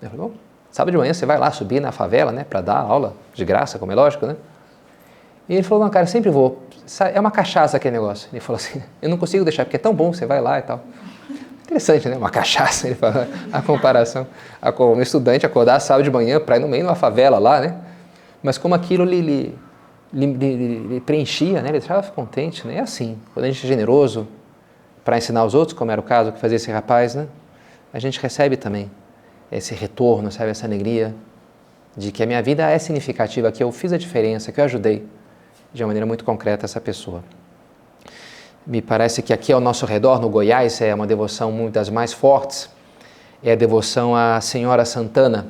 Eu 0.00 0.08
falei, 0.08 0.26
bom, 0.26 0.32
sábado 0.70 0.92
de 0.92 0.96
manhã 0.96 1.12
você 1.12 1.26
vai 1.26 1.36
lá 1.36 1.50
subir 1.50 1.80
na 1.80 1.92
favela, 1.92 2.32
né, 2.32 2.44
para 2.48 2.62
dar 2.62 2.78
aula 2.78 3.14
de 3.34 3.44
graça, 3.44 3.78
como 3.78 3.92
é 3.92 3.94
lógico, 3.94 4.24
né? 4.24 4.36
E 5.48 5.54
ele 5.54 5.62
falou, 5.62 5.84
não, 5.84 5.90
cara, 5.90 6.06
sempre 6.06 6.30
vou. 6.30 6.62
É 7.12 7.20
uma 7.20 7.30
cachaça 7.30 7.76
aquele 7.76 7.94
negócio. 7.96 8.28
Ele 8.32 8.40
falou 8.40 8.56
assim, 8.56 8.82
eu 9.00 9.08
não 9.08 9.16
consigo 9.16 9.44
deixar, 9.44 9.64
porque 9.64 9.76
é 9.76 9.78
tão 9.78 9.94
bom, 9.94 10.12
você 10.12 10.26
vai 10.26 10.40
lá 10.40 10.58
e 10.58 10.62
tal. 10.62 10.80
Interessante, 11.64 12.08
né? 12.08 12.16
Uma 12.16 12.30
cachaça, 12.30 12.86
ele 12.88 12.94
fala, 12.94 13.28
a 13.52 13.62
comparação. 13.62 14.26
Um 14.78 15.00
estudante 15.00 15.46
acordar 15.46 15.80
sábado 15.80 16.04
de 16.04 16.10
manhã 16.10 16.40
para 16.40 16.56
ir 16.56 16.60
no 16.60 16.68
meio 16.68 16.82
de 16.82 16.88
uma 16.88 16.94
favela 16.94 17.38
lá, 17.38 17.60
né? 17.60 17.76
Mas 18.42 18.58
como 18.58 18.74
aquilo 18.74 19.04
lhe, 19.04 19.54
lhe 20.12 21.00
preenchia, 21.06 21.62
né? 21.62 21.68
Ele 21.70 21.78
estava 21.78 22.02
contente, 22.10 22.66
né? 22.66 22.76
É 22.76 22.80
assim, 22.80 23.18
quando 23.32 23.44
a 23.44 23.48
gente 23.48 23.64
é 23.64 23.68
generoso 23.68 24.28
para 25.04 25.16
ensinar 25.16 25.44
os 25.44 25.54
outros, 25.54 25.76
como 25.76 25.90
era 25.90 26.00
o 26.00 26.04
caso 26.04 26.32
que 26.32 26.38
fazia 26.38 26.56
esse 26.56 26.70
rapaz, 26.70 27.14
né? 27.14 27.26
A 27.92 27.98
gente 27.98 28.20
recebe 28.20 28.56
também 28.56 28.90
esse 29.50 29.74
retorno, 29.74 30.30
sabe? 30.30 30.50
Essa 30.50 30.66
alegria 30.66 31.14
de 31.96 32.10
que 32.10 32.22
a 32.22 32.26
minha 32.26 32.42
vida 32.42 32.68
é 32.68 32.78
significativa, 32.78 33.52
que 33.52 33.62
eu 33.62 33.70
fiz 33.70 33.92
a 33.92 33.98
diferença, 33.98 34.50
que 34.50 34.60
eu 34.60 34.64
ajudei 34.64 35.06
de 35.72 35.82
uma 35.82 35.88
maneira 35.88 36.06
muito 36.06 36.24
concreta 36.24 36.64
essa 36.64 36.80
pessoa. 36.80 37.22
Me 38.66 38.80
parece 38.80 39.22
que 39.22 39.32
aqui 39.32 39.52
ao 39.52 39.60
nosso 39.60 39.84
redor, 39.86 40.20
no 40.20 40.28
Goiás, 40.28 40.80
é 40.80 40.94
uma 40.94 41.06
devoção 41.06 41.50
muito 41.50 41.74
das 41.74 41.90
mais 41.90 42.12
fortes. 42.12 42.70
É 43.42 43.52
a 43.52 43.56
devoção 43.56 44.14
à 44.14 44.40
Senhora 44.40 44.84
Santana, 44.84 45.48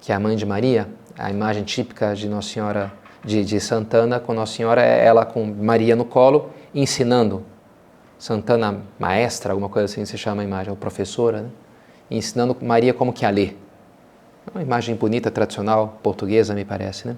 que 0.00 0.12
é 0.12 0.14
a 0.14 0.20
mãe 0.20 0.36
de 0.36 0.44
Maria, 0.44 0.86
a 1.18 1.30
imagem 1.30 1.64
típica 1.64 2.14
de 2.14 2.28
Nossa 2.28 2.48
Senhora 2.48 2.92
de, 3.24 3.42
de 3.42 3.58
Santana, 3.58 4.20
com 4.20 4.34
Nossa 4.34 4.52
Senhora 4.52 4.82
é 4.82 5.06
ela 5.06 5.24
com 5.24 5.46
Maria 5.46 5.96
no 5.96 6.04
colo, 6.04 6.50
ensinando. 6.74 7.42
Santana 8.18 8.82
maestra, 8.98 9.52
alguma 9.52 9.68
coisa 9.68 9.86
assim 9.86 10.04
se 10.04 10.18
chama 10.18 10.42
a 10.42 10.44
imagem, 10.44 10.70
ou 10.70 10.76
professora, 10.76 11.42
né? 11.42 11.48
ensinando 12.10 12.56
Maria 12.60 12.92
como 12.92 13.12
que 13.12 13.24
a 13.24 13.30
ler. 13.30 13.58
Uma 14.52 14.62
imagem 14.62 14.94
bonita, 14.94 15.30
tradicional, 15.30 15.98
portuguesa, 16.02 16.54
me 16.54 16.64
parece, 16.64 17.08
né? 17.08 17.16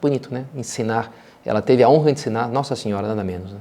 Bonito, 0.00 0.32
né? 0.32 0.44
Ensinar 0.54 1.12
ela 1.44 1.62
teve 1.62 1.82
a 1.82 1.88
honra 1.88 2.06
de 2.06 2.20
ensinar 2.20 2.48
Nossa 2.48 2.76
Senhora, 2.76 3.08
nada 3.08 3.24
menos. 3.24 3.52
Né? 3.52 3.58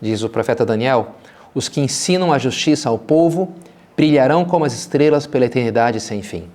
Diz 0.00 0.22
o 0.22 0.28
profeta 0.28 0.66
Daniel: 0.66 1.14
os 1.54 1.68
que 1.68 1.80
ensinam 1.80 2.32
a 2.32 2.38
justiça 2.38 2.88
ao 2.88 2.98
povo 2.98 3.54
brilharão 3.96 4.44
como 4.44 4.64
as 4.64 4.74
estrelas 4.74 5.26
pela 5.26 5.46
eternidade 5.46 6.00
sem 6.00 6.22
fim. 6.22 6.50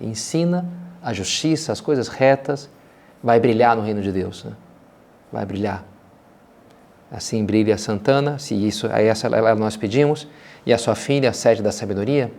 Ensina 0.00 0.66
a 1.02 1.12
justiça, 1.12 1.72
as 1.72 1.80
coisas 1.80 2.08
retas, 2.08 2.68
vai 3.22 3.40
brilhar 3.40 3.76
no 3.76 3.82
reino 3.82 4.00
de 4.00 4.12
Deus. 4.12 4.44
Né? 4.44 4.52
Vai 5.32 5.44
brilhar. 5.44 5.84
Assim 7.10 7.44
brilha 7.44 7.76
Santana, 7.76 8.38
se 8.38 8.54
isso 8.54 8.88
a 8.90 9.00
essa 9.00 9.28
nós 9.54 9.76
pedimos, 9.76 10.26
e 10.64 10.72
a 10.72 10.78
sua 10.78 10.94
filha, 10.94 11.30
a 11.30 11.32
sede 11.32 11.62
da 11.62 11.70
sabedoria, 11.70 12.32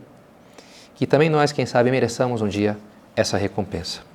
que 0.96 1.06
também 1.06 1.30
nós, 1.30 1.52
quem 1.52 1.66
sabe, 1.66 1.92
mereçamos 1.92 2.42
um 2.42 2.48
dia 2.48 2.78
essa 3.16 3.38
recompensa. 3.38 4.15